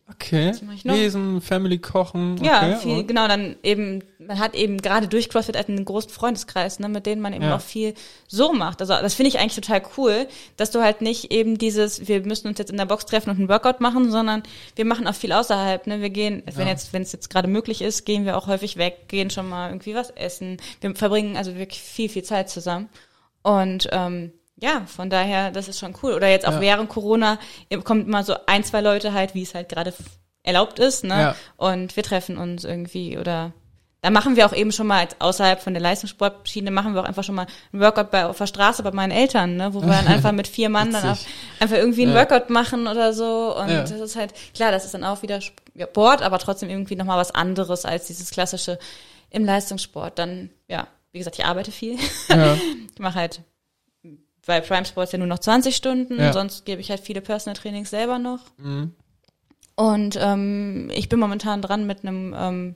[0.09, 0.51] Okay.
[0.83, 2.35] Lesen, Family kochen.
[2.37, 2.45] Okay.
[2.45, 6.87] ja, viel, genau, dann eben, man hat eben gerade durch CrossFit einen großen Freundeskreis, ne,
[6.87, 7.57] mit denen man eben Ja.
[7.57, 7.93] auch viel
[8.27, 8.79] so macht.
[8.79, 12.47] Also das finde ich eigentlich total cool, dass du halt nicht eben dieses, wir müssen
[12.47, 14.43] uns jetzt in der Box treffen und einen Workout machen, sondern
[14.75, 15.85] wir machen auch viel außerhalb.
[15.85, 16.01] Ne?
[16.01, 16.71] Wir gehen, wenn Ja.
[16.71, 19.69] jetzt, wenn es jetzt gerade möglich ist, gehen wir auch häufig weg, gehen schon mal
[19.69, 20.57] irgendwie was essen.
[20.79, 22.87] Wir verbringen also wirklich viel, viel Zeit zusammen.
[23.43, 26.13] Und ähm, ja, von daher, das ist schon cool.
[26.13, 26.61] Oder jetzt auch Ja.
[26.61, 27.37] während Corona
[27.83, 29.93] kommt immer so ein, zwei Leute halt, wie es halt gerade
[30.43, 31.19] erlaubt ist, ne?
[31.19, 31.35] Ja.
[31.57, 33.51] Und wir treffen uns irgendwie oder
[34.01, 37.23] da machen wir auch eben schon mal außerhalb von der Leistungssportschiene machen wir auch einfach
[37.23, 40.07] schon mal ein Workout bei auf der Straße bei meinen Eltern, ne, wo wir dann
[40.07, 41.17] einfach mit vier Mann dann auch
[41.59, 42.15] einfach irgendwie ein Ja.
[42.15, 43.81] Workout machen oder so und Ja.
[43.81, 47.17] das ist halt klar, das ist dann auch wieder Sport, aber trotzdem irgendwie noch mal
[47.17, 48.79] was anderes als dieses klassische
[49.29, 50.17] im Leistungssport.
[50.17, 51.97] Dann ja, wie gesagt, ich arbeite viel.
[52.29, 52.57] Ja.
[52.93, 53.41] Ich mache halt
[54.45, 57.89] bei Prime Sports ja nur noch 20 Stunden, sonst gebe ich halt viele Personal Trainings
[57.91, 58.39] selber noch.
[58.57, 58.93] Mhm.
[59.75, 62.75] Und ähm, ich bin momentan dran mit einem ähm,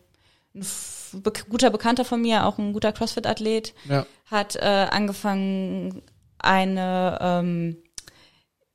[1.13, 4.05] be guter Bekannter von mir, auch ein guter CrossFit-Athlet, Ja.
[4.25, 6.01] hat äh, angefangen,
[6.39, 7.77] eine ähm,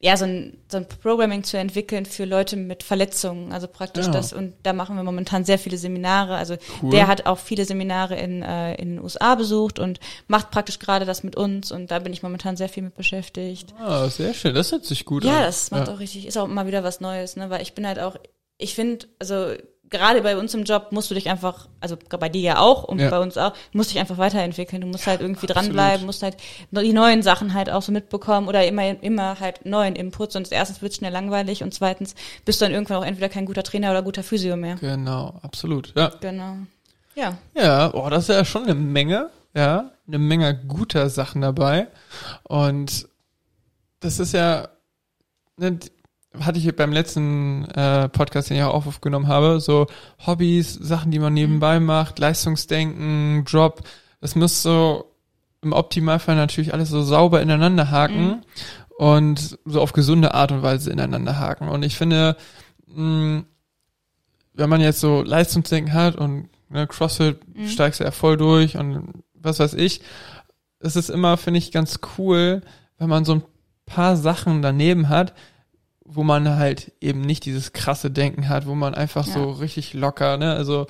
[0.02, 3.52] ja so ein, so ein Programming zu entwickeln für Leute mit Verletzungen.
[3.52, 4.12] Also praktisch Ja.
[4.12, 6.36] das und da machen wir momentan sehr viele Seminare.
[6.36, 6.90] Also Cool.
[6.92, 11.04] der hat auch viele Seminare in, äh, in den USA besucht und macht praktisch gerade
[11.04, 13.74] das mit uns und da bin ich momentan sehr viel mit beschäftigt.
[13.78, 14.54] Ah, sehr schön.
[14.54, 15.28] Das hört sich gut an.
[15.32, 15.94] Ja, das macht ja.
[15.94, 17.50] auch richtig, ist auch immer wieder was Neues, ne?
[17.50, 18.16] Weil ich bin halt auch,
[18.56, 19.52] ich finde, also
[19.90, 23.00] gerade bei uns im Job musst du dich einfach, also bei dir ja auch und
[23.00, 23.10] Ja.
[23.10, 24.80] bei uns auch, musst dich einfach weiterentwickeln.
[24.80, 25.66] Du musst halt irgendwie absolut.
[25.74, 26.36] dranbleiben, musst halt
[26.70, 30.32] die neuen Sachen halt auch so mitbekommen oder immer, immer halt neuen Input.
[30.32, 32.14] Sonst erstens wird schnell langweilig und zweitens
[32.44, 34.76] bist du dann irgendwann auch entweder kein guter Trainer oder guter Physio mehr.
[34.76, 35.92] Genau, absolut.
[35.96, 36.12] Ja.
[36.20, 36.56] Genau.
[37.16, 37.36] Ja.
[37.54, 41.88] Ja, boah, das ist ja schon eine Menge, ja, eine Menge guter Sachen dabei.
[42.44, 43.08] Und
[43.98, 44.68] das ist ja,
[45.56, 45.78] ne,
[46.38, 49.86] hatte ich beim letzten äh, Podcast, den ich auch aufgenommen habe, so
[50.26, 53.82] Hobbys, Sachen, die man nebenbei macht, Leistungsdenken, Job,
[54.20, 55.12] das muss so
[55.62, 58.42] im Optimalfall natürlich alles so sauber ineinander haken.
[58.96, 61.68] und so auf gesunde Art und Weise ineinander haken.
[61.68, 62.36] Und ich finde,
[62.86, 63.44] mh,
[64.52, 67.66] wenn man jetzt so Leistungsdenken hat und ne, CrossFit Mhm.
[67.68, 70.02] steigst du ja voll durch und was weiß ich,
[70.80, 72.60] es ist immer, finde ich, ganz cool,
[72.98, 73.42] wenn man so ein
[73.86, 75.32] paar Sachen daneben hat,
[76.12, 79.32] wo man halt eben nicht dieses krasse Denken hat, wo man einfach Ja.
[79.34, 80.86] so richtig locker, ne, also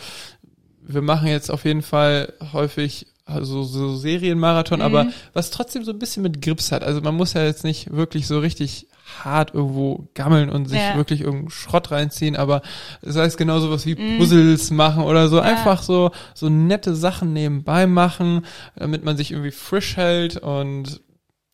[0.83, 4.85] wir machen jetzt auf jeden Fall häufig also so Serienmarathon, Mhm.
[4.85, 6.83] aber was trotzdem so ein bisschen mit Grips hat.
[6.83, 8.89] Also man muss ja jetzt nicht wirklich so richtig
[9.23, 10.97] hart irgendwo gammeln und sich Ja.
[10.97, 12.61] wirklich irgendeinen Schrott reinziehen, aber
[13.03, 15.39] das heißt genau sowas wie Puzzles machen oder so.
[15.39, 18.45] Einfach so, so nette Sachen nebenbei machen,
[18.75, 21.01] damit man sich irgendwie frisch hält und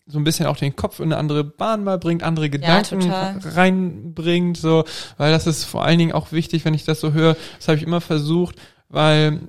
[0.07, 3.39] so ein bisschen auch den Kopf in eine andere Bahn mal bringt, andere Gedanken total.
[3.55, 4.85] reinbringt, so,
[5.17, 7.37] weil das ist vor allen Dingen auch wichtig, wenn ich das so höre.
[7.59, 8.57] Das habe ich immer versucht,
[8.89, 9.41] weil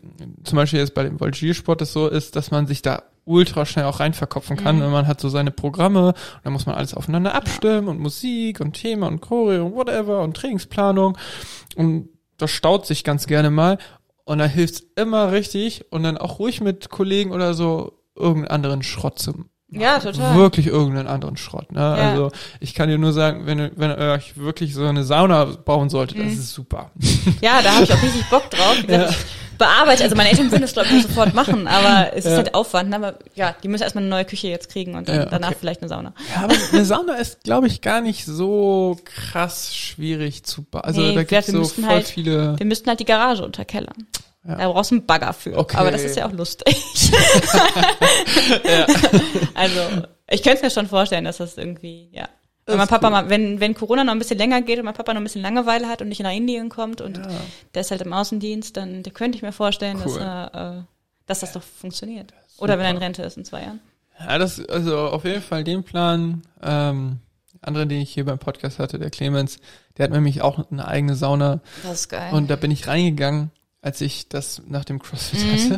[0.44, 3.86] zum Beispiel jetzt bei dem Voltigiersport es so ist, dass man sich da ultra schnell
[3.86, 4.84] auch rein verkopfen kann Mhm.
[4.84, 8.60] und man hat so seine Programme und dann muss man alles aufeinander abstimmen und Musik
[8.62, 11.18] und Thema und Choreo und whatever und Trainingsplanung
[11.76, 13.78] und das staut sich ganz gerne mal
[14.24, 18.84] und da hilft's immer richtig und dann auch ruhig mit Kollegen oder so irgendeinen anderen
[18.84, 20.36] Schrott zu Ja, total.
[20.38, 21.72] Wirklich irgendeinen anderen Schrott.
[21.74, 21.80] Ne?
[21.82, 21.94] Ja.
[22.12, 25.90] Also ich kann dir nur sagen, wenn, wenn ihr euch wirklich so eine Sauna bauen
[25.90, 26.32] solltet, das Mhm.
[26.32, 26.92] ist super.
[27.42, 28.78] Ja, da habe ich auch richtig Bock drauf.
[28.82, 29.12] Wie gesagt,
[29.52, 32.38] Ich bearbeite, also meine Eltern würden das glaube ich sofort machen, aber es ist Ja.
[32.38, 32.92] halt Aufwand.
[32.92, 32.96] ne?
[32.96, 35.58] Aber ja, die müssen erstmal eine neue Küche jetzt kriegen und dann Ja, danach okay.
[35.60, 36.14] vielleicht eine Sauna.
[36.34, 40.84] Ja, aber eine Sauna ist, glaube ich, gar nicht so krass schwierig zu bauen.
[40.84, 42.58] Also Nee, da gibt's wir so voll halt- viele.
[42.58, 43.96] Wir müssten halt die Garage unterkellern.
[44.48, 44.56] Ja.
[44.56, 45.58] Da brauchst du einen Bagger für.
[45.58, 45.76] Okay.
[45.78, 46.76] Aber das ist ja auch lustig.
[49.54, 49.80] Also,
[50.30, 52.28] ich könnte es mir schon vorstellen, dass das irgendwie, ja.
[52.66, 53.12] Wenn mein Papa cool.
[53.12, 55.42] mal, wenn, wenn Corona noch ein bisschen länger geht und mein Papa noch ein bisschen
[55.42, 57.28] Langeweile hat und nicht nach Indien kommt und Ja.
[57.74, 60.22] der ist halt im Außendienst, dann da könnte ich mir vorstellen, dass, Cool.
[60.22, 60.84] er, äh,
[61.28, 62.34] dass das doch funktioniert.
[62.58, 63.80] Oder wenn er in Rente ist in zwei Jahren.
[64.20, 66.42] Ja, das, also auf jeden Fall den Plan.
[66.62, 67.20] Ähm,
[67.62, 69.60] andere, den ich hier beim Podcast hatte, der Clemens,
[69.98, 72.34] der hat nämlich auch eine eigene Sauna Das ist geil.
[72.34, 73.52] und da bin ich reingegangen,
[73.88, 75.52] als ich das nach dem CrossFit Mhm.
[75.54, 75.74] hatte.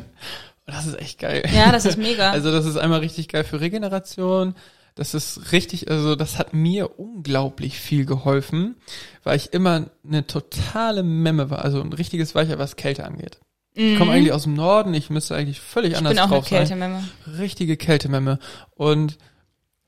[0.65, 1.43] Und das ist echt geil.
[1.53, 2.31] ja, das ist mega.
[2.31, 4.55] Also das ist einmal richtig geil für Regeneration.
[4.95, 8.75] Das ist richtig, also das hat mir unglaublich viel geholfen,
[9.23, 13.39] weil ich immer eine totale Memme war, also ein richtiges Weicher, was Kälte angeht.
[13.75, 15.93] Ich komme eigentlich aus dem Norden, ich müsste eigentlich völlig Mhm.
[15.93, 16.79] ich anders bin auch drauf eine sein.
[16.79, 17.09] Kältememme.
[17.39, 18.39] Richtige Kältememme.
[18.75, 19.17] Und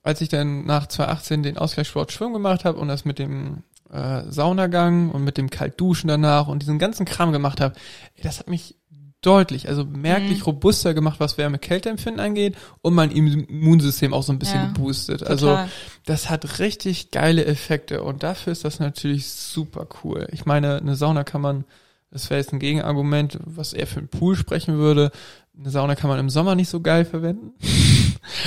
[0.03, 4.23] als ich dann nach 2018 den Ausgleichssport Schwimmen gemacht habe und das mit dem äh,
[4.29, 7.75] Saunagang und mit dem Kaltduschen danach und diesen ganzen Kram gemacht habe,
[8.15, 8.75] ey, das hat mich
[9.21, 10.43] deutlich, also merklich Mhm.
[10.45, 15.21] robuster gemacht, was Wärme-Kälteempfinden angeht und mein Immunsystem auch so ein bisschen Ja, geboostet.
[15.21, 15.69] Also Total.
[16.05, 20.27] das hat richtig geile Effekte und dafür ist das natürlich super cool.
[20.31, 21.65] Ich meine, eine Sauna kann man,
[22.09, 25.11] das wäre jetzt ein Gegenargument, was eher für einen Pool sprechen würde,
[25.55, 27.51] eine Sauna kann man im Sommer nicht so geil verwenden.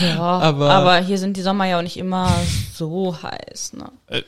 [0.02, 2.32] Ja, aber- aber, hier sind die Sommer ja auch nicht immer
[2.72, 3.92] so heiß, ne?
[4.08, 4.22] Äh,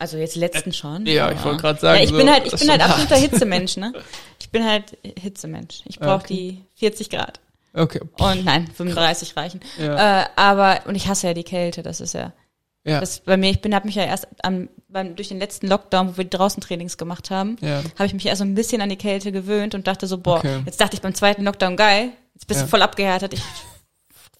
[0.00, 1.04] Also jetzt letzten schon.
[1.06, 3.14] ja, aber- ich wollte gerade sagen, Ja, ich so, bin halt, ich bin halt absoluter
[3.16, 3.20] hart.
[3.22, 3.92] Hitzemensch, ne?
[4.40, 5.82] Ich bin halt Hitzemensch.
[5.84, 6.34] Ich brauche Okay.
[6.34, 7.38] die 40 Grad.
[7.74, 8.00] Okay.
[8.18, 9.60] Und nein, 35 reichen.
[9.78, 10.22] Ja.
[10.22, 12.32] Äh, aber, und ich hasse ja die Kälte, das ist ja,
[12.84, 12.98] Ja.
[12.98, 16.08] das bei mir, ich bin, habe mich ja erst am, beim, durch den letzten Lockdown,
[16.08, 17.82] wo wir draußen Trainings gemacht haben, Ja.
[17.96, 20.38] habe ich mich erst so ein bisschen an die Kälte gewöhnt und dachte so, boah,
[20.38, 20.62] Okay.
[20.66, 22.64] jetzt dachte ich beim zweiten Lockdown, geil, jetzt bist Ja.
[22.64, 23.42] du voll abgehärtet, ich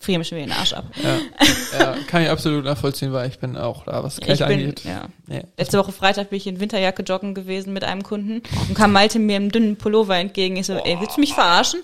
[0.02, 0.86] friere mir schon wieder den Arsch ab.
[1.02, 1.18] Ja.
[1.78, 4.82] ja, kann ich absolut nachvollziehen, weil ich bin auch da, was Kälte angeht.
[4.84, 5.08] ja.
[5.26, 5.42] Nee.
[5.58, 9.18] Letzte Woche Freitag bin ich in Winterjacke joggen gewesen mit einem Kunden und kam Malte
[9.18, 10.56] mir im dünnen Pullover entgegen.
[10.56, 11.80] Ich so, ey, willst du mich verarschen?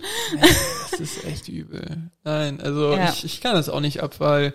[0.91, 2.11] Das ist echt übel.
[2.25, 3.11] Nein, also Ja.
[3.11, 4.55] ich, ich kann das auch nicht ab, weil,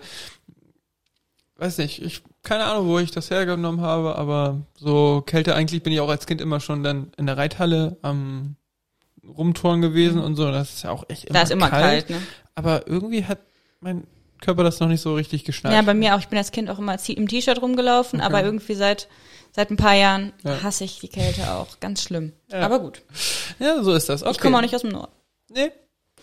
[1.56, 5.92] weiß nicht, ich, keine Ahnung, wo ich das hergenommen habe, aber so Kälte, eigentlich bin
[5.92, 8.56] ich auch als Kind immer schon dann in der Reithalle am
[9.24, 12.20] Rumtouren gewesen und so, das ist ja auch echt immer Da ist immer kalt, ne?
[12.56, 13.38] Aber irgendwie hat
[13.82, 14.06] mein
[14.40, 15.74] Körper das noch nicht so richtig geschnallt.
[15.76, 16.18] Ja, bei mir auch.
[16.18, 18.26] Ich bin als Kind auch immer im T-Shirt rumgelaufen, Okay.
[18.26, 19.08] aber irgendwie seit
[19.52, 20.62] seit ein paar Jahren Ja.
[20.62, 21.78] hasse ich die Kälte auch.
[21.80, 22.32] Ganz schlimm.
[22.50, 22.60] Ja.
[22.60, 23.02] Aber gut.
[23.58, 24.22] Ja, so ist das.
[24.22, 24.32] Okay.
[24.32, 25.12] Ich komme auch nicht aus dem Norden.
[25.50, 25.70] Nee,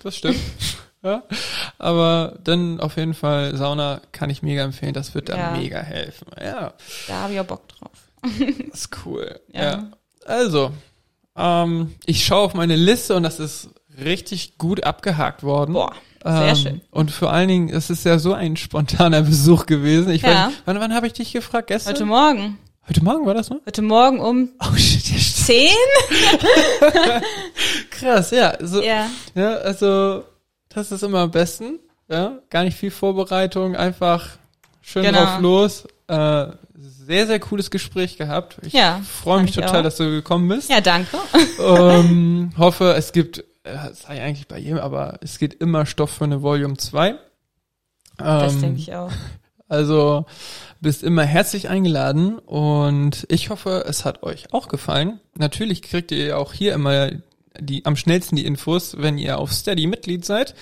[0.02, 0.40] das stimmt.
[1.04, 1.24] ja.
[1.78, 4.94] Aber dann auf jeden Fall Sauna kann ich mega empfehlen.
[4.94, 6.28] Das wird da mega helfen.
[6.44, 6.74] Ja,
[7.08, 7.92] Da habe ich auch Bock drauf.
[8.72, 9.40] das ist cool.
[9.54, 9.62] Ja.
[9.64, 9.92] Ja.
[10.26, 10.72] Also,
[11.36, 13.70] ähm, ich schaue auf meine Liste und das ist
[14.04, 15.74] richtig gut abgehakt worden.
[15.74, 15.94] Boah,
[16.24, 16.82] sehr Ähm, schön.
[16.92, 20.12] Und vor allen Dingen, es ist ja so ein spontaner Besuch gewesen.
[20.12, 20.48] Ich Ja.
[20.48, 21.68] weiß, wann, wann habe ich dich gefragt?
[21.68, 21.94] Gestern?
[21.94, 22.58] Heute Morgen.
[22.88, 23.62] Heute Morgen war das, ne?
[23.66, 25.18] Heute Morgen um Oh shit, ja.
[25.20, 25.68] 10?
[27.92, 28.54] krass, ja.
[28.60, 29.08] So, Ja.
[29.36, 30.24] Ja, also
[30.70, 31.80] das ist immer am besten.
[32.10, 34.28] Ja, gar nicht viel Vorbereitung, einfach
[34.82, 35.24] schön Genau.
[35.26, 35.88] drauf los.
[36.08, 38.58] Äh, sehr, sehr cooles Gespräch gehabt.
[38.64, 40.70] Ich Ja, freue mich total, dass du gekommen bist.
[40.70, 41.18] Ja, danke.
[41.60, 46.12] ähm, hoffe, es gibt, äh, das sei eigentlich bei jedem, aber es gibt immer Stoff
[46.12, 47.16] für eine Volume 2.
[48.18, 49.12] Das Ähm, denke ich auch.
[49.72, 50.26] Also
[50.82, 55.20] bist immer herzlich eingeladen und ich hoffe, es hat euch auch gefallen.
[55.36, 57.12] Natürlich kriegt ihr auch hier immer
[57.60, 60.56] die am schnellsten die Infos, wenn ihr auf Steady Mitglied seid.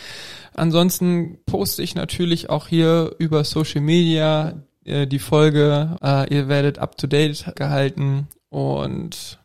[0.53, 5.95] Ansonsten poste ich natürlich auch hier über Social Media äh, die Folge.
[6.01, 9.39] Äh, ihr werdet up to date gehalten und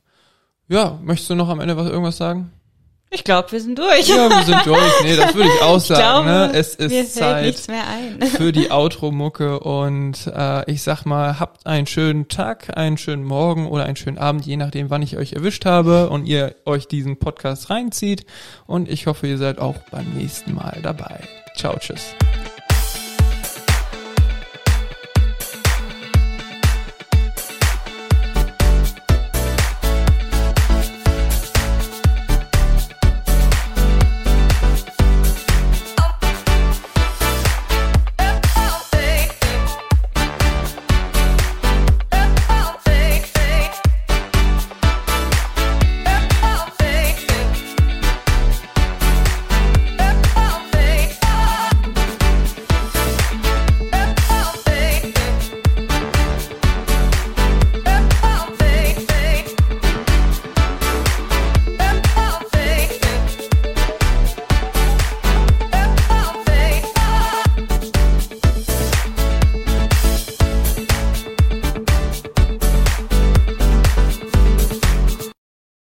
[0.69, 2.51] ja, möchtest du noch am Ende was irgendwas sagen?
[3.15, 4.09] Ich glaube, wir sind durch.
[4.09, 5.03] Ja, wir sind durch.
[5.03, 6.25] Nee, das würde ich auch sagen.
[6.25, 6.59] glaube, ne?
[6.59, 8.23] Es ist Zeit nichts mehr ein.
[8.27, 13.69] für die Outro-Mucke und äh, ich sag mal, habt einen schönen Tag, einen schönen Morgen
[13.69, 17.19] oder einen schönen Abend, je nachdem, wann ich euch erwischt habe und ihr euch diesen
[17.19, 18.25] Podcast reinzieht
[18.67, 21.21] und ich hoffe, ihr seid auch beim nächsten Mal dabei.
[21.55, 22.15] Ciao, tschüss.